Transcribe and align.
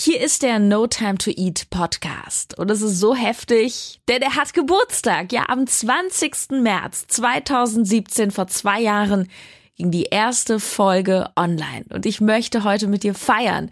Hier 0.00 0.20
ist 0.20 0.44
der 0.44 0.60
No 0.60 0.86
Time 0.86 1.18
to 1.18 1.32
Eat 1.32 1.70
Podcast. 1.70 2.56
Und 2.56 2.70
es 2.70 2.82
ist 2.82 3.00
so 3.00 3.16
heftig, 3.16 3.98
denn 4.06 4.22
er 4.22 4.36
hat 4.36 4.54
Geburtstag. 4.54 5.32
Ja, 5.32 5.48
am 5.48 5.66
20. 5.66 6.50
März 6.62 7.08
2017, 7.08 8.30
vor 8.30 8.46
zwei 8.46 8.80
Jahren, 8.80 9.28
ging 9.78 9.92
die 9.92 10.04
erste 10.04 10.58
Folge 10.58 11.30
online 11.36 11.84
und 11.90 12.04
ich 12.04 12.20
möchte 12.20 12.64
heute 12.64 12.88
mit 12.88 13.04
dir 13.04 13.14
feiern. 13.14 13.70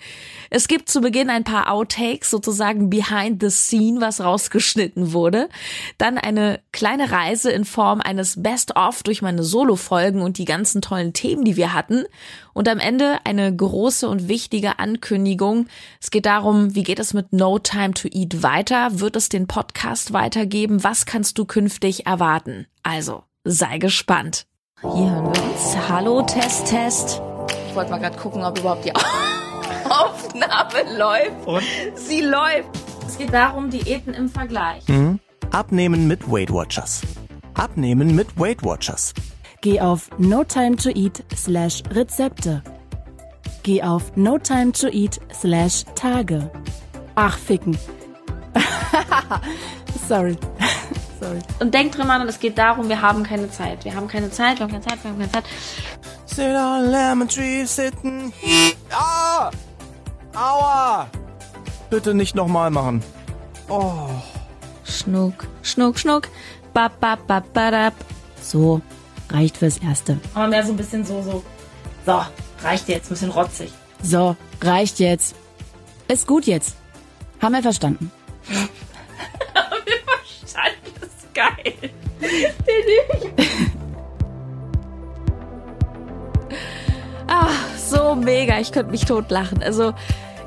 Es 0.51 0.69
gibt 0.69 0.89
zu 0.89 1.01
Beginn 1.01 1.31
ein 1.31 1.43
paar 1.43 1.73
Outtakes, 1.73 2.31
sozusagen 2.31 2.89
behind 2.89 3.43
the 3.43 3.51
scene, 3.51 4.01
was 4.01 4.21
rausgeschnitten 4.21 5.13
wurde. 5.13 5.49
Dann 5.99 6.17
eine 6.17 6.61
kleine 6.71 7.11
Reise 7.11 7.51
in 7.51 7.65
Form 7.65 8.01
eines 8.01 8.41
Best-of 8.41 9.03
durch 9.03 9.21
meine 9.21 9.43
Solo-Folgen 9.43 10.23
und 10.23 10.39
die 10.39 10.45
ganzen 10.45 10.81
tollen 10.81 11.13
Themen, 11.13 11.45
die 11.45 11.57
wir 11.57 11.73
hatten. 11.73 12.05
Und 12.53 12.69
am 12.69 12.79
Ende 12.79 13.19
eine 13.25 13.55
große 13.55 14.09
und 14.09 14.29
wichtige 14.29 14.79
Ankündigung. 14.79 15.67
Es 16.01 16.13
geht 16.13 16.27
darum, 16.27 16.77
wie 16.77 16.85
geht 16.85 17.01
es 17.01 17.15
mit 17.15 17.33
No 17.33 17.59
Time 17.59 17.95
to 17.95 18.07
Eat 18.13 18.45
weiter? 18.45 19.01
Wird 19.01 19.17
es 19.17 19.29
den 19.29 19.49
Podcast 19.49 20.13
weitergeben? 20.13 20.85
Was 20.85 21.05
kannst 21.05 21.37
du 21.39 21.45
künftig 21.47 22.07
erwarten? 22.07 22.67
Also, 22.85 23.25
sei 23.43 23.79
gespannt. 23.79 24.47
Hier 24.83 25.11
hören 25.11 25.25
wir 25.35 25.43
uns. 25.43 25.89
Hallo, 25.89 26.21
Test, 26.21 26.67
Test. 26.67 27.23
Ich 27.69 27.75
wollte 27.75 27.91
mal 27.93 27.99
gerade 27.99 28.19
gucken, 28.19 28.45
ob 28.45 28.59
überhaupt 28.59 28.85
die 28.85 28.93
Aufnahme 29.89 30.99
läuft. 30.99 31.47
Und? 31.47 31.63
Sie 31.95 32.21
läuft. 32.21 32.69
Es 33.07 33.17
geht 33.17 33.33
darum, 33.33 33.71
Diäten 33.71 34.13
im 34.13 34.29
Vergleich. 34.29 34.87
Mhm. 34.89 35.19
Abnehmen 35.51 36.07
mit 36.07 36.31
Weight 36.31 36.53
Watchers. 36.53 37.01
Abnehmen 37.55 38.15
mit 38.15 38.39
Weight 38.39 38.63
Watchers. 38.63 39.15
Geh 39.63 39.81
auf 39.81 40.11
no 40.19 40.45
time 40.45 40.77
to 40.77 40.91
eat 40.91 41.25
slash 41.35 41.83
Rezepte. 41.93 42.63
Geh 43.63 43.83
auf 43.83 44.15
no 44.15 44.37
time 44.37 44.73
to 44.73 44.89
eat 44.89 45.19
slash 45.33 45.85
Tage. 45.95 46.51
Ach, 47.15 47.39
ficken. 47.39 47.79
Sorry. 50.07 50.37
Sorry. 51.21 51.39
Und 51.61 51.73
denkt 51.73 51.97
dran, 51.97 52.07
Mann, 52.07 52.29
es 52.29 52.39
geht 52.39 52.59
darum, 52.59 52.89
wir 52.89 53.01
haben 53.01 53.23
keine 53.23 53.51
Zeit. 53.51 53.85
Wir 53.85 53.95
haben 53.95 54.09
keine 54.09 54.31
Zeit, 54.31 54.59
wir 54.59 54.65
haben 54.65 54.73
keine 54.73 54.85
Zeit, 54.85 55.03
wir 55.03 55.11
haben 55.11 55.19
keine 55.19 55.33
Zeit. 55.33 55.45
Sit 56.27 56.55
on 56.55 56.91
lemon 56.91 57.29
tree, 57.29 57.65
sitten. 57.65 58.33
Ah! 58.91 59.51
Aua! 60.35 61.09
Bitte 61.89 62.13
nicht 62.13 62.35
nochmal 62.35 62.71
machen. 62.71 63.03
Oh. 63.69 64.11
Schnuck, 64.85 65.47
schnuck, 65.63 65.99
schnuck. 65.99 66.29
Bap, 66.75 67.01
bap, 67.01 67.27
bap, 67.27 67.53
badab. 67.55 67.95
So, 68.43 68.83
reicht 69.31 69.57
fürs 69.57 69.79
Erste. 69.79 70.19
Aber 70.35 70.49
mehr 70.49 70.65
so 70.65 70.73
ein 70.73 70.77
bisschen 70.77 71.05
so, 71.05 71.23
so. 71.23 71.43
So, 72.05 72.21
reicht 72.63 72.89
jetzt, 72.89 73.07
ein 73.07 73.09
bisschen 73.11 73.31
rotzig. 73.31 73.73
So, 74.03 74.37
reicht 74.61 74.99
jetzt. 74.99 75.35
Ist 76.09 76.27
gut 76.27 76.45
jetzt. 76.45 76.77
Haben 77.41 77.55
wir 77.55 77.63
verstanden. 77.63 78.11
geil. 81.37 81.75
ah, 87.29 87.49
so 87.77 88.15
mega. 88.15 88.59
Ich 88.59 88.73
könnte 88.73 88.91
mich 88.91 89.05
totlachen. 89.05 89.63
Also, 89.63 89.93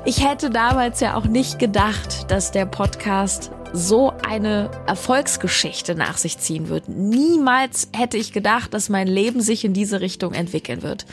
ich 0.04 0.26
hätte 0.26 0.50
damals 0.50 1.00
ja 1.00 1.14
auch 1.14 1.26
nicht 1.26 1.58
gedacht, 1.58 2.30
dass 2.30 2.50
der 2.50 2.66
Podcast 2.66 3.52
so 3.72 4.12
eine 4.28 4.70
Erfolgsgeschichte 4.86 5.94
nach 5.94 6.18
sich 6.18 6.38
ziehen 6.38 6.68
wird. 6.68 6.88
Niemals 6.88 7.88
hätte 7.92 8.16
ich 8.16 8.32
gedacht, 8.32 8.74
dass 8.74 8.88
mein 8.88 9.06
Leben 9.06 9.40
sich 9.40 9.64
in 9.64 9.72
diese 9.72 10.00
Richtung 10.00 10.34
entwickeln 10.34 10.82
wird. 10.82 11.06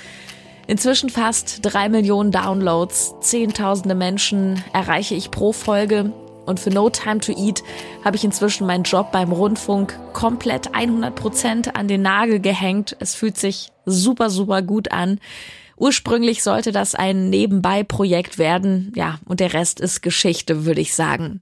Inzwischen 0.65 1.09
fast 1.09 1.59
drei 1.61 1.87
Millionen 1.87 2.31
Downloads, 2.31 3.13
zehntausende 3.21 3.95
Menschen 3.95 4.63
erreiche 4.73 5.15
ich 5.15 5.31
pro 5.31 5.53
Folge 5.53 6.11
und 6.47 6.59
für 6.59 6.71
No 6.71 6.89
Time 6.89 7.19
to 7.19 7.31
Eat 7.33 7.63
habe 8.03 8.15
ich 8.15 8.23
inzwischen 8.23 8.65
meinen 8.65 8.83
Job 8.83 9.11
beim 9.11 9.31
Rundfunk 9.31 9.99
komplett 10.13 10.73
100 10.73 11.13
Prozent 11.13 11.75
an 11.75 11.87
den 11.87 12.01
Nagel 12.01 12.39
gehängt. 12.39 12.95
Es 12.99 13.13
fühlt 13.13 13.37
sich 13.37 13.71
super, 13.85 14.29
super 14.29 14.61
gut 14.61 14.91
an. 14.91 15.19
Ursprünglich 15.75 16.41
sollte 16.41 16.71
das 16.71 16.95
ein 16.95 17.29
Nebenbei-Projekt 17.29 18.39
werden. 18.39 18.91
Ja, 18.95 19.19
und 19.25 19.39
der 19.39 19.53
Rest 19.53 19.79
ist 19.79 20.01
Geschichte, 20.01 20.65
würde 20.65 20.81
ich 20.81 20.95
sagen. 20.95 21.41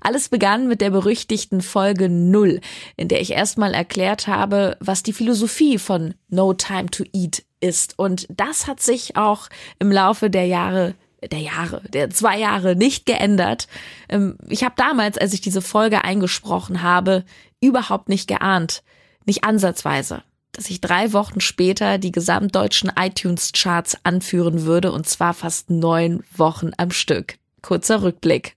Alles 0.00 0.28
begann 0.28 0.68
mit 0.68 0.80
der 0.80 0.90
berüchtigten 0.90 1.62
Folge 1.62 2.08
Null, 2.08 2.60
in 2.96 3.08
der 3.08 3.20
ich 3.20 3.32
erstmal 3.32 3.74
erklärt 3.74 4.28
habe, 4.28 4.76
was 4.80 5.02
die 5.02 5.14
Philosophie 5.14 5.78
von 5.78 6.14
No 6.28 6.52
Time 6.52 6.90
to 6.90 7.04
Eat 7.12 7.42
ist. 7.60 7.98
Und 7.98 8.26
das 8.28 8.66
hat 8.66 8.80
sich 8.80 9.16
auch 9.16 9.48
im 9.78 9.90
Laufe 9.90 10.30
der 10.30 10.46
Jahre 10.46 10.94
der 11.22 11.40
Jahre, 11.40 11.82
der 11.88 12.10
zwei 12.10 12.38
Jahre 12.38 12.76
nicht 12.76 13.06
geändert. 13.06 13.68
Ähm, 14.08 14.36
ich 14.48 14.64
habe 14.64 14.74
damals, 14.76 15.18
als 15.18 15.32
ich 15.32 15.40
diese 15.40 15.62
Folge 15.62 16.04
eingesprochen 16.04 16.82
habe, 16.82 17.24
überhaupt 17.60 18.08
nicht 18.08 18.28
geahnt, 18.28 18.82
nicht 19.24 19.44
ansatzweise, 19.44 20.22
dass 20.52 20.70
ich 20.70 20.80
drei 20.80 21.12
Wochen 21.12 21.40
später 21.40 21.98
die 21.98 22.12
gesamtdeutschen 22.12 22.92
iTunes-Charts 22.98 23.98
anführen 24.04 24.64
würde 24.64 24.92
und 24.92 25.06
zwar 25.06 25.34
fast 25.34 25.70
neun 25.70 26.22
Wochen 26.34 26.70
am 26.76 26.90
Stück. 26.90 27.38
Kurzer 27.62 28.02
Rückblick. 28.02 28.56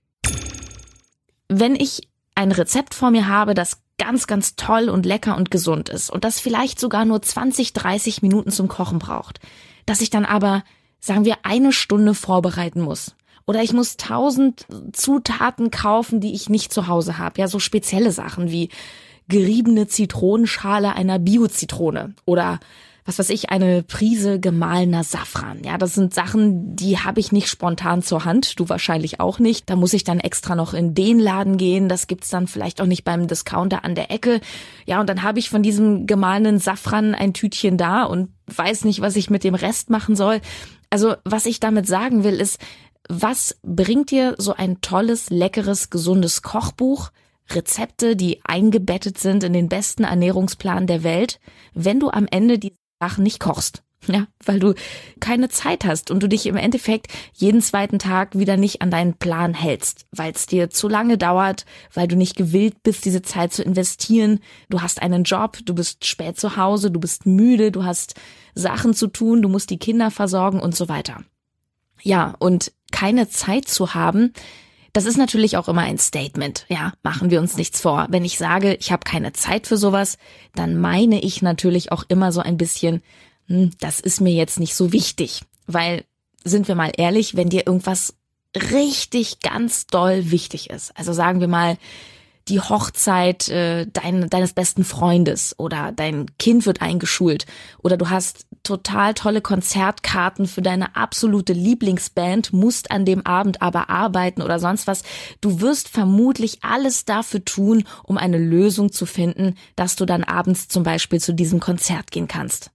Wenn 1.48 1.74
ich 1.74 2.08
ein 2.34 2.52
Rezept 2.52 2.94
vor 2.94 3.10
mir 3.10 3.26
habe, 3.26 3.54
das 3.54 3.82
ganz, 3.98 4.26
ganz 4.26 4.56
toll 4.56 4.88
und 4.88 5.04
lecker 5.04 5.36
und 5.36 5.50
gesund 5.50 5.88
ist 5.88 6.10
und 6.10 6.24
das 6.24 6.40
vielleicht 6.40 6.80
sogar 6.80 7.04
nur 7.04 7.20
20, 7.20 7.74
30 7.74 8.22
Minuten 8.22 8.50
zum 8.50 8.68
Kochen 8.68 8.98
braucht, 8.98 9.40
dass 9.84 10.00
ich 10.00 10.08
dann 10.08 10.24
aber 10.24 10.62
sagen 11.00 11.24
wir, 11.24 11.38
eine 11.42 11.72
Stunde 11.72 12.14
vorbereiten 12.14 12.80
muss. 12.80 13.14
Oder 13.46 13.62
ich 13.62 13.72
muss 13.72 13.96
tausend 13.96 14.66
Zutaten 14.92 15.70
kaufen, 15.70 16.20
die 16.20 16.34
ich 16.34 16.48
nicht 16.48 16.72
zu 16.72 16.86
Hause 16.86 17.18
habe. 17.18 17.40
Ja, 17.40 17.48
so 17.48 17.58
spezielle 17.58 18.12
Sachen 18.12 18.50
wie 18.50 18.68
geriebene 19.28 19.86
Zitronenschale 19.86 20.94
einer 20.94 21.18
Bio-Zitrone 21.18 22.14
oder 22.26 22.60
was 23.06 23.18
weiß 23.18 23.30
ich, 23.30 23.50
eine 23.50 23.82
Prise 23.82 24.38
gemahlener 24.38 25.04
Safran. 25.04 25.64
Ja, 25.64 25.78
das 25.78 25.94
sind 25.94 26.14
Sachen, 26.14 26.76
die 26.76 26.98
habe 26.98 27.18
ich 27.18 27.32
nicht 27.32 27.48
spontan 27.48 28.02
zur 28.02 28.24
Hand, 28.24 28.60
du 28.60 28.68
wahrscheinlich 28.68 29.18
auch 29.18 29.38
nicht. 29.38 29.68
Da 29.68 29.74
muss 29.74 29.94
ich 29.94 30.04
dann 30.04 30.20
extra 30.20 30.54
noch 30.54 30.74
in 30.74 30.94
den 30.94 31.18
Laden 31.18 31.56
gehen, 31.56 31.88
das 31.88 32.06
gibt's 32.06 32.28
dann 32.28 32.46
vielleicht 32.46 32.80
auch 32.80 32.86
nicht 32.86 33.02
beim 33.02 33.26
Discounter 33.26 33.84
an 33.84 33.94
der 33.94 34.10
Ecke. 34.12 34.40
Ja, 34.86 35.00
und 35.00 35.08
dann 35.08 35.22
habe 35.22 35.38
ich 35.38 35.50
von 35.50 35.62
diesem 35.62 36.06
gemahlenen 36.06 36.58
Safran 36.58 37.14
ein 37.14 37.32
Tütchen 37.34 37.78
da 37.78 38.04
und 38.04 38.28
weiß 38.46 38.84
nicht, 38.84 39.00
was 39.00 39.16
ich 39.16 39.30
mit 39.30 39.44
dem 39.44 39.54
Rest 39.54 39.90
machen 39.90 40.14
soll. 40.14 40.40
Also 40.90 41.14
was 41.24 41.46
ich 41.46 41.60
damit 41.60 41.86
sagen 41.86 42.24
will, 42.24 42.40
ist, 42.40 42.58
was 43.08 43.58
bringt 43.62 44.10
dir 44.10 44.34
so 44.38 44.54
ein 44.54 44.80
tolles, 44.80 45.30
leckeres, 45.30 45.90
gesundes 45.90 46.42
Kochbuch? 46.42 47.10
Rezepte, 47.52 48.14
die 48.14 48.40
eingebettet 48.44 49.18
sind 49.18 49.42
in 49.42 49.52
den 49.52 49.68
besten 49.68 50.04
Ernährungsplan 50.04 50.86
der 50.86 51.02
Welt, 51.02 51.40
wenn 51.74 51.98
du 51.98 52.10
am 52.10 52.28
Ende 52.30 52.58
die 52.58 52.74
Sachen 53.00 53.24
nicht 53.24 53.40
kochst. 53.40 53.82
Ja, 54.06 54.26
weil 54.46 54.58
du 54.58 54.72
keine 55.20 55.50
Zeit 55.50 55.84
hast 55.84 56.10
und 56.10 56.22
du 56.22 56.26
dich 56.26 56.46
im 56.46 56.56
Endeffekt 56.56 57.08
jeden 57.34 57.60
zweiten 57.60 57.98
Tag 57.98 58.38
wieder 58.38 58.56
nicht 58.56 58.80
an 58.80 58.90
deinen 58.90 59.12
Plan 59.12 59.52
hältst, 59.52 60.06
weil 60.10 60.32
es 60.32 60.46
dir 60.46 60.70
zu 60.70 60.88
lange 60.88 61.18
dauert, 61.18 61.66
weil 61.92 62.08
du 62.08 62.16
nicht 62.16 62.34
gewillt 62.34 62.82
bist, 62.82 63.04
diese 63.04 63.20
Zeit 63.20 63.52
zu 63.52 63.62
investieren. 63.62 64.40
Du 64.70 64.80
hast 64.80 65.02
einen 65.02 65.24
Job, 65.24 65.58
du 65.66 65.74
bist 65.74 66.06
spät 66.06 66.40
zu 66.40 66.56
Hause, 66.56 66.90
du 66.90 66.98
bist 66.98 67.26
müde, 67.26 67.70
du 67.70 67.84
hast 67.84 68.14
Sachen 68.54 68.94
zu 68.94 69.06
tun, 69.08 69.42
du 69.42 69.48
musst 69.48 69.70
die 69.70 69.78
Kinder 69.78 70.10
versorgen 70.10 70.60
und 70.60 70.76
so 70.76 70.88
weiter. 70.88 71.22
Ja, 72.02 72.34
und 72.38 72.72
keine 72.92 73.28
Zeit 73.28 73.68
zu 73.68 73.94
haben, 73.94 74.32
das 74.92 75.06
ist 75.06 75.16
natürlich 75.16 75.56
auch 75.56 75.68
immer 75.68 75.82
ein 75.82 75.98
Statement. 75.98 76.66
Ja, 76.68 76.92
machen 77.02 77.30
wir 77.30 77.40
uns 77.40 77.56
nichts 77.56 77.80
vor. 77.80 78.06
Wenn 78.10 78.24
ich 78.24 78.38
sage, 78.38 78.74
ich 78.74 78.90
habe 78.90 79.04
keine 79.04 79.32
Zeit 79.32 79.66
für 79.66 79.76
sowas, 79.76 80.18
dann 80.54 80.80
meine 80.80 81.20
ich 81.20 81.42
natürlich 81.42 81.92
auch 81.92 82.04
immer 82.08 82.32
so 82.32 82.40
ein 82.40 82.56
bisschen, 82.56 83.02
hm, 83.46 83.70
das 83.78 84.00
ist 84.00 84.20
mir 84.20 84.32
jetzt 84.32 84.58
nicht 84.58 84.74
so 84.74 84.92
wichtig. 84.92 85.42
Weil, 85.66 86.04
sind 86.42 86.66
wir 86.66 86.74
mal 86.74 86.90
ehrlich, 86.96 87.36
wenn 87.36 87.50
dir 87.50 87.66
irgendwas 87.66 88.14
richtig 88.56 89.40
ganz 89.40 89.86
doll 89.86 90.32
wichtig 90.32 90.70
ist, 90.70 90.96
also 90.96 91.12
sagen 91.12 91.38
wir 91.38 91.46
mal, 91.46 91.76
die 92.50 92.60
Hochzeit 92.60 93.48
äh, 93.48 93.86
dein, 93.90 94.28
deines 94.28 94.52
besten 94.52 94.84
Freundes 94.84 95.54
oder 95.58 95.92
dein 95.92 96.26
Kind 96.38 96.66
wird 96.66 96.82
eingeschult 96.82 97.46
oder 97.78 97.96
du 97.96 98.10
hast 98.10 98.46
total 98.62 99.14
tolle 99.14 99.40
Konzertkarten 99.40 100.46
für 100.46 100.60
deine 100.60 100.96
absolute 100.96 101.52
Lieblingsband, 101.52 102.52
musst 102.52 102.90
an 102.90 103.04
dem 103.04 103.24
Abend 103.24 103.62
aber 103.62 103.88
arbeiten 103.88 104.42
oder 104.42 104.58
sonst 104.58 104.86
was. 104.86 105.02
Du 105.40 105.60
wirst 105.60 105.88
vermutlich 105.88 106.58
alles 106.62 107.04
dafür 107.04 107.44
tun, 107.44 107.84
um 108.04 108.18
eine 108.18 108.38
Lösung 108.38 108.92
zu 108.92 109.06
finden, 109.06 109.54
dass 109.76 109.96
du 109.96 110.04
dann 110.04 110.24
abends 110.24 110.68
zum 110.68 110.82
Beispiel 110.82 111.20
zu 111.20 111.32
diesem 111.32 111.60
Konzert 111.60 112.10
gehen 112.10 112.28
kannst. 112.28 112.70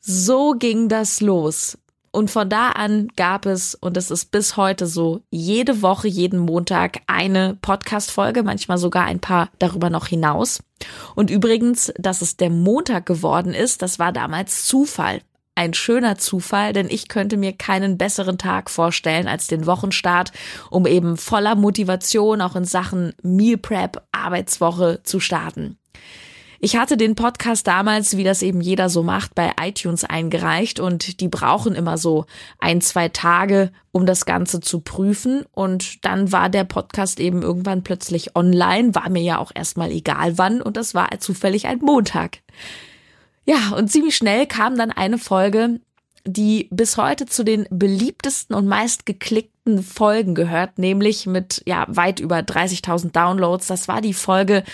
So 0.00 0.52
ging 0.52 0.88
das 0.88 1.20
los. 1.20 1.78
Und 2.10 2.30
von 2.30 2.48
da 2.48 2.70
an 2.70 3.08
gab 3.16 3.46
es, 3.46 3.74
und 3.74 3.96
es 3.96 4.10
ist 4.10 4.30
bis 4.30 4.56
heute 4.56 4.86
so, 4.86 5.20
jede 5.30 5.82
Woche, 5.82 6.08
jeden 6.08 6.38
Montag 6.38 7.00
eine 7.06 7.56
Podcast-Folge, 7.60 8.42
manchmal 8.42 8.78
sogar 8.78 9.04
ein 9.04 9.20
paar 9.20 9.50
darüber 9.58 9.90
noch 9.90 10.06
hinaus. 10.06 10.62
Und 11.14 11.30
übrigens, 11.30 11.92
dass 11.98 12.22
es 12.22 12.36
der 12.36 12.50
Montag 12.50 13.06
geworden 13.06 13.52
ist, 13.52 13.82
das 13.82 13.98
war 13.98 14.12
damals 14.12 14.64
Zufall. 14.64 15.20
ein 15.58 15.74
schöner 15.74 16.16
Zufall, 16.16 16.72
denn 16.72 16.86
ich 16.88 17.08
könnte 17.08 17.36
mir 17.36 17.52
keinen 17.52 17.98
besseren 17.98 18.38
Tag 18.38 18.70
vorstellen 18.70 19.26
als 19.26 19.48
den 19.48 19.66
Wochenstart, 19.66 20.30
um 20.70 20.86
eben 20.86 21.16
voller 21.16 21.56
Motivation 21.56 22.40
auch 22.40 22.54
in 22.54 22.64
Sachen 22.64 23.12
Meal 23.22 23.56
Prep 23.56 24.00
Arbeitswoche 24.12 25.00
zu 25.02 25.18
starten. 25.18 25.76
Ich 26.60 26.76
hatte 26.76 26.96
den 26.96 27.14
Podcast 27.14 27.68
damals, 27.68 28.16
wie 28.16 28.24
das 28.24 28.42
eben 28.42 28.60
jeder 28.60 28.88
so 28.88 29.04
macht, 29.04 29.36
bei 29.36 29.52
iTunes 29.60 30.02
eingereicht 30.02 30.80
und 30.80 31.20
die 31.20 31.28
brauchen 31.28 31.76
immer 31.76 31.98
so 31.98 32.26
ein, 32.58 32.80
zwei 32.80 33.08
Tage, 33.08 33.70
um 33.92 34.06
das 34.06 34.26
Ganze 34.26 34.60
zu 34.60 34.80
prüfen. 34.80 35.44
Und 35.52 36.04
dann 36.04 36.32
war 36.32 36.48
der 36.48 36.64
Podcast 36.64 37.20
eben 37.20 37.42
irgendwann 37.42 37.84
plötzlich 37.84 38.34
online, 38.34 38.94
war 38.96 39.08
mir 39.08 39.22
ja 39.22 39.38
auch 39.38 39.52
erstmal 39.54 39.92
egal 39.92 40.36
wann 40.36 40.60
und 40.60 40.76
das 40.76 40.94
war 40.94 41.08
zufällig 41.20 41.66
ein 41.66 41.78
Montag. 41.78 42.38
Ja, 43.44 43.76
und 43.76 43.90
ziemlich 43.90 44.16
schnell 44.16 44.46
kam 44.46 44.76
dann 44.76 44.90
eine 44.90 45.18
Folge, 45.18 45.80
die 46.24 46.68
bis 46.72 46.96
heute 46.96 47.26
zu 47.26 47.44
den 47.44 47.66
beliebtesten 47.70 48.56
und 48.56 48.66
meist 48.66 49.06
geklickten 49.06 49.84
Folgen 49.84 50.34
gehört, 50.34 50.78
nämlich 50.78 51.26
mit 51.26 51.62
ja 51.66 51.86
weit 51.88 52.18
über 52.18 52.38
30.000 52.38 53.12
Downloads. 53.12 53.68
Das 53.68 53.86
war 53.86 54.00
die 54.00 54.12
Folge 54.12 54.64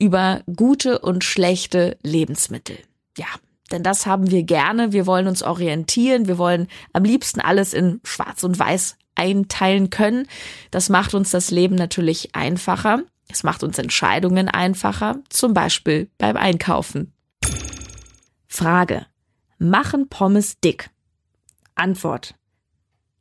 über 0.00 0.42
gute 0.56 0.98
und 0.98 1.22
schlechte 1.22 1.96
Lebensmittel. 2.02 2.78
Ja, 3.16 3.26
denn 3.70 3.82
das 3.82 4.06
haben 4.06 4.30
wir 4.30 4.42
gerne. 4.42 4.92
Wir 4.92 5.06
wollen 5.06 5.28
uns 5.28 5.42
orientieren. 5.42 6.26
Wir 6.26 6.38
wollen 6.38 6.66
am 6.92 7.04
liebsten 7.04 7.40
alles 7.40 7.72
in 7.72 8.00
Schwarz 8.02 8.42
und 8.42 8.58
Weiß 8.58 8.96
einteilen 9.14 9.90
können. 9.90 10.26
Das 10.70 10.88
macht 10.88 11.14
uns 11.14 11.30
das 11.30 11.50
Leben 11.50 11.74
natürlich 11.74 12.34
einfacher. 12.34 13.02
Es 13.28 13.44
macht 13.44 13.62
uns 13.62 13.78
Entscheidungen 13.78 14.48
einfacher, 14.48 15.20
zum 15.28 15.54
Beispiel 15.54 16.10
beim 16.18 16.36
Einkaufen. 16.36 17.12
Frage. 18.48 19.06
Machen 19.58 20.08
Pommes 20.08 20.58
dick? 20.60 20.90
Antwort. 21.74 22.34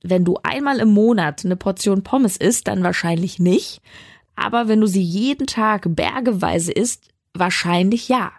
Wenn 0.02 0.24
du 0.24 0.38
einmal 0.42 0.80
im 0.80 0.94
Monat 0.94 1.44
eine 1.44 1.58
Portion 1.58 2.04
Pommes 2.04 2.38
isst, 2.38 2.68
dann 2.68 2.84
wahrscheinlich 2.84 3.38
nicht. 3.38 3.82
Aber 4.40 4.68
wenn 4.68 4.82
du 4.82 4.88
sie 4.88 5.02
jeden 5.02 5.48
Tag 5.48 5.84
bergeweise 5.96 6.72
isst, 6.72 7.10
wahrscheinlich 7.34 8.08
ja. 8.08 8.32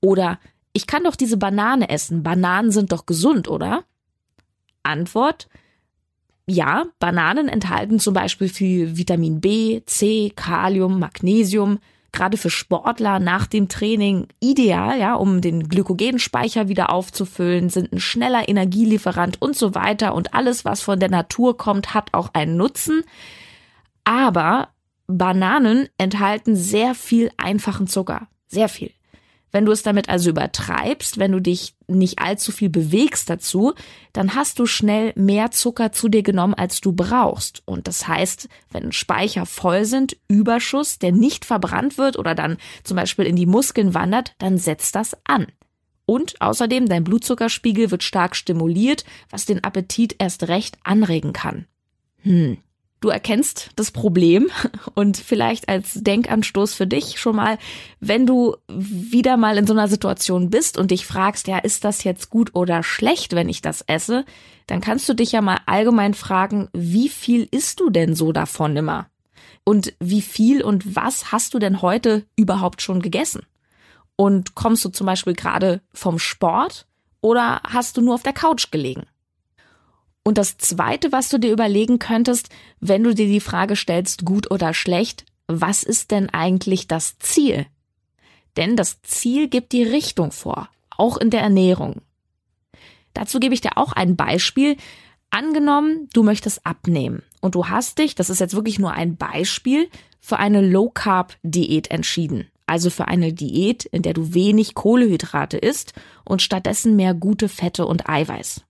Oder 0.00 0.38
ich 0.72 0.86
kann 0.86 1.04
doch 1.04 1.16
diese 1.16 1.36
Banane 1.36 1.88
essen. 1.88 2.22
Bananen 2.22 2.70
sind 2.70 2.92
doch 2.92 3.06
gesund, 3.06 3.48
oder? 3.48 3.84
Antwort 4.82 5.48
ja, 6.46 6.86
Bananen 6.98 7.48
enthalten 7.48 7.98
zum 7.98 8.14
Beispiel 8.14 8.48
viel 8.48 8.96
Vitamin 8.96 9.40
B, 9.40 9.80
C, 9.86 10.30
Kalium, 10.34 10.98
Magnesium, 10.98 11.78
gerade 12.12 12.36
für 12.36 12.50
Sportler 12.50 13.18
nach 13.18 13.46
dem 13.46 13.68
Training 13.68 14.28
ideal, 14.40 14.98
ja, 14.98 15.14
um 15.14 15.40
den 15.40 15.68
Glykogenspeicher 15.68 16.68
wieder 16.68 16.90
aufzufüllen, 16.90 17.70
sind 17.70 17.92
ein 17.92 18.00
schneller 18.00 18.48
Energielieferant 18.48 19.40
und 19.40 19.56
so 19.56 19.74
weiter 19.74 20.14
und 20.14 20.34
alles, 20.34 20.64
was 20.64 20.82
von 20.82 21.00
der 21.00 21.10
Natur 21.10 21.56
kommt, 21.56 21.94
hat 21.94 22.12
auch 22.12 22.30
einen 22.34 22.56
Nutzen. 22.56 23.04
Aber 24.04 24.68
Bananen 25.06 25.88
enthalten 25.98 26.56
sehr 26.56 26.94
viel 26.94 27.30
einfachen 27.36 27.86
Zucker. 27.86 28.28
Sehr 28.46 28.68
viel. 28.68 28.90
Wenn 29.54 29.66
du 29.66 29.72
es 29.72 29.84
damit 29.84 30.08
also 30.08 30.30
übertreibst, 30.30 31.20
wenn 31.20 31.30
du 31.30 31.38
dich 31.38 31.76
nicht 31.86 32.18
allzu 32.18 32.50
viel 32.50 32.70
bewegst 32.70 33.30
dazu, 33.30 33.74
dann 34.12 34.34
hast 34.34 34.58
du 34.58 34.66
schnell 34.66 35.12
mehr 35.14 35.52
Zucker 35.52 35.92
zu 35.92 36.08
dir 36.08 36.24
genommen, 36.24 36.54
als 36.54 36.80
du 36.80 36.92
brauchst. 36.92 37.62
Und 37.64 37.86
das 37.86 38.08
heißt, 38.08 38.48
wenn 38.72 38.90
Speicher 38.90 39.46
voll 39.46 39.84
sind, 39.84 40.16
Überschuss, 40.26 40.98
der 40.98 41.12
nicht 41.12 41.44
verbrannt 41.44 41.98
wird 41.98 42.18
oder 42.18 42.34
dann 42.34 42.56
zum 42.82 42.96
Beispiel 42.96 43.26
in 43.26 43.36
die 43.36 43.46
Muskeln 43.46 43.94
wandert, 43.94 44.34
dann 44.38 44.58
setzt 44.58 44.96
das 44.96 45.16
an. 45.22 45.46
Und 46.04 46.40
außerdem, 46.40 46.88
dein 46.88 47.04
Blutzuckerspiegel 47.04 47.92
wird 47.92 48.02
stark 48.02 48.34
stimuliert, 48.34 49.04
was 49.30 49.46
den 49.46 49.62
Appetit 49.62 50.16
erst 50.18 50.48
recht 50.48 50.78
anregen 50.82 51.32
kann. 51.32 51.66
Hm, 52.22 52.58
Du 53.04 53.10
erkennst 53.10 53.68
das 53.76 53.90
Problem 53.90 54.48
und 54.94 55.18
vielleicht 55.18 55.68
als 55.68 55.92
Denkanstoß 55.92 56.72
für 56.72 56.86
dich 56.86 57.20
schon 57.20 57.36
mal, 57.36 57.58
wenn 58.00 58.24
du 58.24 58.56
wieder 58.66 59.36
mal 59.36 59.58
in 59.58 59.66
so 59.66 59.74
einer 59.74 59.88
Situation 59.88 60.48
bist 60.48 60.78
und 60.78 60.90
dich 60.90 61.04
fragst, 61.04 61.46
ja, 61.46 61.58
ist 61.58 61.84
das 61.84 62.02
jetzt 62.02 62.30
gut 62.30 62.54
oder 62.54 62.82
schlecht, 62.82 63.34
wenn 63.34 63.50
ich 63.50 63.60
das 63.60 63.82
esse, 63.82 64.24
dann 64.66 64.80
kannst 64.80 65.06
du 65.06 65.12
dich 65.12 65.32
ja 65.32 65.42
mal 65.42 65.58
allgemein 65.66 66.14
fragen, 66.14 66.70
wie 66.72 67.10
viel 67.10 67.46
isst 67.50 67.80
du 67.80 67.90
denn 67.90 68.14
so 68.14 68.32
davon 68.32 68.74
immer? 68.74 69.10
Und 69.64 69.92
wie 70.00 70.22
viel 70.22 70.62
und 70.62 70.96
was 70.96 71.30
hast 71.30 71.52
du 71.52 71.58
denn 71.58 71.82
heute 71.82 72.24
überhaupt 72.36 72.80
schon 72.80 73.02
gegessen? 73.02 73.42
Und 74.16 74.54
kommst 74.54 74.82
du 74.82 74.88
zum 74.88 75.06
Beispiel 75.06 75.34
gerade 75.34 75.82
vom 75.92 76.18
Sport 76.18 76.86
oder 77.20 77.60
hast 77.68 77.98
du 77.98 78.00
nur 78.00 78.14
auf 78.14 78.22
der 78.22 78.32
Couch 78.32 78.70
gelegen? 78.70 79.04
Und 80.24 80.38
das 80.38 80.56
Zweite, 80.56 81.12
was 81.12 81.28
du 81.28 81.38
dir 81.38 81.52
überlegen 81.52 81.98
könntest, 81.98 82.48
wenn 82.80 83.04
du 83.04 83.14
dir 83.14 83.26
die 83.26 83.40
Frage 83.40 83.76
stellst, 83.76 84.24
gut 84.24 84.50
oder 84.50 84.72
schlecht, 84.72 85.26
was 85.46 85.82
ist 85.82 86.10
denn 86.10 86.30
eigentlich 86.30 86.88
das 86.88 87.18
Ziel? 87.18 87.66
Denn 88.56 88.74
das 88.74 89.02
Ziel 89.02 89.48
gibt 89.48 89.72
die 89.72 89.82
Richtung 89.82 90.32
vor, 90.32 90.70
auch 90.96 91.18
in 91.18 91.28
der 91.28 91.42
Ernährung. 91.42 92.00
Dazu 93.12 93.38
gebe 93.38 93.54
ich 93.54 93.60
dir 93.60 93.76
auch 93.76 93.92
ein 93.92 94.16
Beispiel. 94.16 94.76
Angenommen, 95.28 96.08
du 96.14 96.22
möchtest 96.22 96.64
abnehmen 96.64 97.22
und 97.42 97.54
du 97.54 97.68
hast 97.68 97.98
dich, 97.98 98.14
das 98.14 98.30
ist 98.30 98.40
jetzt 98.40 98.54
wirklich 98.54 98.78
nur 98.78 98.92
ein 98.92 99.16
Beispiel, 99.16 99.90
für 100.20 100.38
eine 100.38 100.62
Low-Carb-Diät 100.62 101.90
entschieden. 101.90 102.48
Also 102.66 102.88
für 102.88 103.08
eine 103.08 103.34
Diät, 103.34 103.84
in 103.84 104.00
der 104.00 104.14
du 104.14 104.32
wenig 104.32 104.72
Kohlehydrate 104.72 105.58
isst 105.58 105.92
und 106.24 106.40
stattdessen 106.40 106.96
mehr 106.96 107.12
gute 107.12 107.50
Fette 107.50 107.84
und 107.84 108.08
Eiweiß 108.08 108.62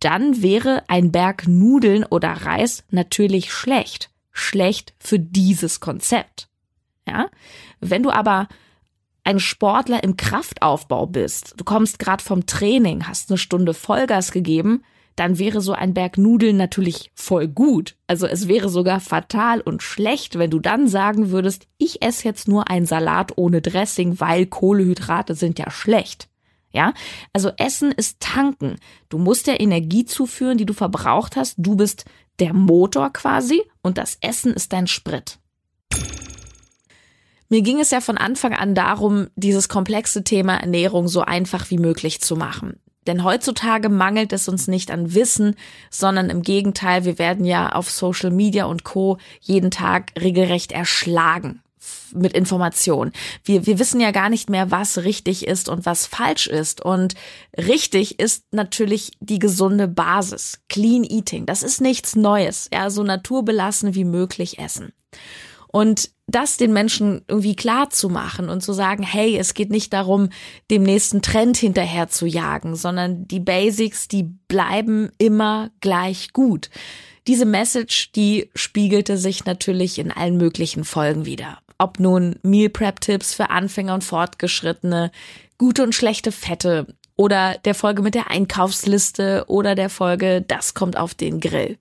dann 0.00 0.42
wäre 0.42 0.84
ein 0.88 1.10
Berg 1.12 1.48
Nudeln 1.48 2.04
oder 2.04 2.30
Reis 2.30 2.84
natürlich 2.90 3.52
schlecht. 3.52 4.10
Schlecht 4.30 4.94
für 4.98 5.18
dieses 5.18 5.80
Konzept. 5.80 6.48
Ja? 7.06 7.28
Wenn 7.80 8.02
du 8.02 8.10
aber 8.10 8.48
ein 9.24 9.40
Sportler 9.40 10.02
im 10.04 10.16
Kraftaufbau 10.16 11.06
bist, 11.06 11.54
du 11.56 11.64
kommst 11.64 11.98
gerade 11.98 12.22
vom 12.22 12.46
Training, 12.46 13.06
hast 13.06 13.30
eine 13.30 13.38
Stunde 13.38 13.74
Vollgas 13.74 14.30
gegeben, 14.32 14.84
dann 15.16 15.38
wäre 15.38 15.60
so 15.60 15.72
ein 15.72 15.94
Berg 15.94 16.16
Nudeln 16.16 16.56
natürlich 16.56 17.10
voll 17.14 17.48
gut. 17.48 17.96
Also 18.06 18.26
es 18.26 18.46
wäre 18.46 18.68
sogar 18.68 19.00
fatal 19.00 19.60
und 19.60 19.82
schlecht, 19.82 20.38
wenn 20.38 20.50
du 20.50 20.60
dann 20.60 20.86
sagen 20.86 21.30
würdest, 21.30 21.66
ich 21.76 22.02
esse 22.02 22.24
jetzt 22.24 22.46
nur 22.46 22.70
einen 22.70 22.86
Salat 22.86 23.32
ohne 23.36 23.60
Dressing, 23.60 24.20
weil 24.20 24.46
Kohlehydrate 24.46 25.34
sind 25.34 25.58
ja 25.58 25.70
schlecht. 25.72 26.28
Ja, 26.78 26.94
also 27.32 27.50
Essen 27.56 27.90
ist 27.90 28.20
tanken. 28.20 28.76
Du 29.08 29.18
musst 29.18 29.48
der 29.48 29.58
Energie 29.58 30.04
zuführen, 30.04 30.58
die 30.58 30.64
du 30.64 30.74
verbraucht 30.74 31.34
hast. 31.34 31.56
Du 31.58 31.74
bist 31.74 32.04
der 32.38 32.54
Motor 32.54 33.12
quasi 33.12 33.62
und 33.82 33.98
das 33.98 34.16
Essen 34.20 34.54
ist 34.54 34.72
dein 34.72 34.86
Sprit. 34.86 35.40
Mir 37.48 37.62
ging 37.62 37.80
es 37.80 37.90
ja 37.90 38.00
von 38.00 38.16
Anfang 38.16 38.54
an 38.54 38.76
darum, 38.76 39.26
dieses 39.34 39.68
komplexe 39.68 40.22
Thema 40.22 40.54
Ernährung 40.54 41.08
so 41.08 41.22
einfach 41.22 41.68
wie 41.72 41.78
möglich 41.78 42.20
zu 42.20 42.36
machen. 42.36 42.78
Denn 43.08 43.24
heutzutage 43.24 43.88
mangelt 43.88 44.32
es 44.32 44.48
uns 44.48 44.68
nicht 44.68 44.92
an 44.92 45.14
Wissen, 45.14 45.56
sondern 45.90 46.30
im 46.30 46.42
Gegenteil, 46.42 47.04
wir 47.04 47.18
werden 47.18 47.44
ja 47.44 47.70
auf 47.70 47.90
Social 47.90 48.30
Media 48.30 48.66
und 48.66 48.84
Co 48.84 49.18
jeden 49.40 49.72
Tag 49.72 50.12
regelrecht 50.16 50.70
erschlagen 50.70 51.60
mit 52.14 52.32
Informationen. 52.32 53.12
Wir, 53.44 53.66
wir 53.66 53.78
wissen 53.78 54.00
ja 54.00 54.10
gar 54.10 54.30
nicht 54.30 54.50
mehr, 54.50 54.70
was 54.70 54.98
richtig 54.98 55.46
ist 55.46 55.68
und 55.68 55.86
was 55.86 56.06
falsch 56.06 56.46
ist. 56.46 56.84
Und 56.84 57.14
richtig 57.56 58.18
ist 58.18 58.44
natürlich 58.52 59.12
die 59.20 59.38
gesunde 59.38 59.88
Basis. 59.88 60.60
Clean 60.68 61.04
Eating. 61.04 61.46
Das 61.46 61.62
ist 61.62 61.80
nichts 61.80 62.16
Neues. 62.16 62.68
Ja, 62.72 62.90
so 62.90 63.02
naturbelassen 63.02 63.94
wie 63.94 64.04
möglich 64.04 64.58
essen. 64.58 64.92
Und 65.68 66.10
das 66.26 66.56
den 66.56 66.72
Menschen 66.72 67.22
irgendwie 67.26 67.56
klar 67.56 67.90
zu 67.90 68.08
machen 68.08 68.48
und 68.48 68.62
zu 68.62 68.72
sagen, 68.72 69.02
hey, 69.02 69.36
es 69.36 69.54
geht 69.54 69.70
nicht 69.70 69.92
darum, 69.92 70.28
dem 70.70 70.82
nächsten 70.82 71.22
Trend 71.22 71.56
hinterher 71.56 72.08
zu 72.08 72.26
jagen, 72.26 72.76
sondern 72.76 73.26
die 73.26 73.40
Basics, 73.40 74.08
die 74.08 74.24
bleiben 74.24 75.10
immer 75.18 75.70
gleich 75.80 76.32
gut. 76.32 76.70
Diese 77.26 77.46
Message, 77.46 78.12
die 78.12 78.50
spiegelte 78.54 79.18
sich 79.18 79.44
natürlich 79.44 79.98
in 79.98 80.10
allen 80.10 80.36
möglichen 80.36 80.84
Folgen 80.84 81.26
wieder. 81.26 81.58
Ob 81.78 82.00
nun 82.00 82.36
Meal 82.42 82.68
Prep 82.68 83.00
Tipps 83.00 83.34
für 83.34 83.50
Anfänger 83.50 83.94
und 83.94 84.04
Fortgeschrittene, 84.04 85.10
gute 85.58 85.82
und 85.82 85.94
schlechte 85.94 86.32
Fette 86.32 86.86
oder 87.16 87.56
der 87.64 87.74
Folge 87.74 88.02
mit 88.02 88.14
der 88.14 88.30
Einkaufsliste 88.30 89.44
oder 89.48 89.74
der 89.74 89.90
Folge 89.90 90.42
Das 90.46 90.74
kommt 90.74 90.96
auf 90.96 91.14
den 91.14 91.40
Grill. 91.40 91.78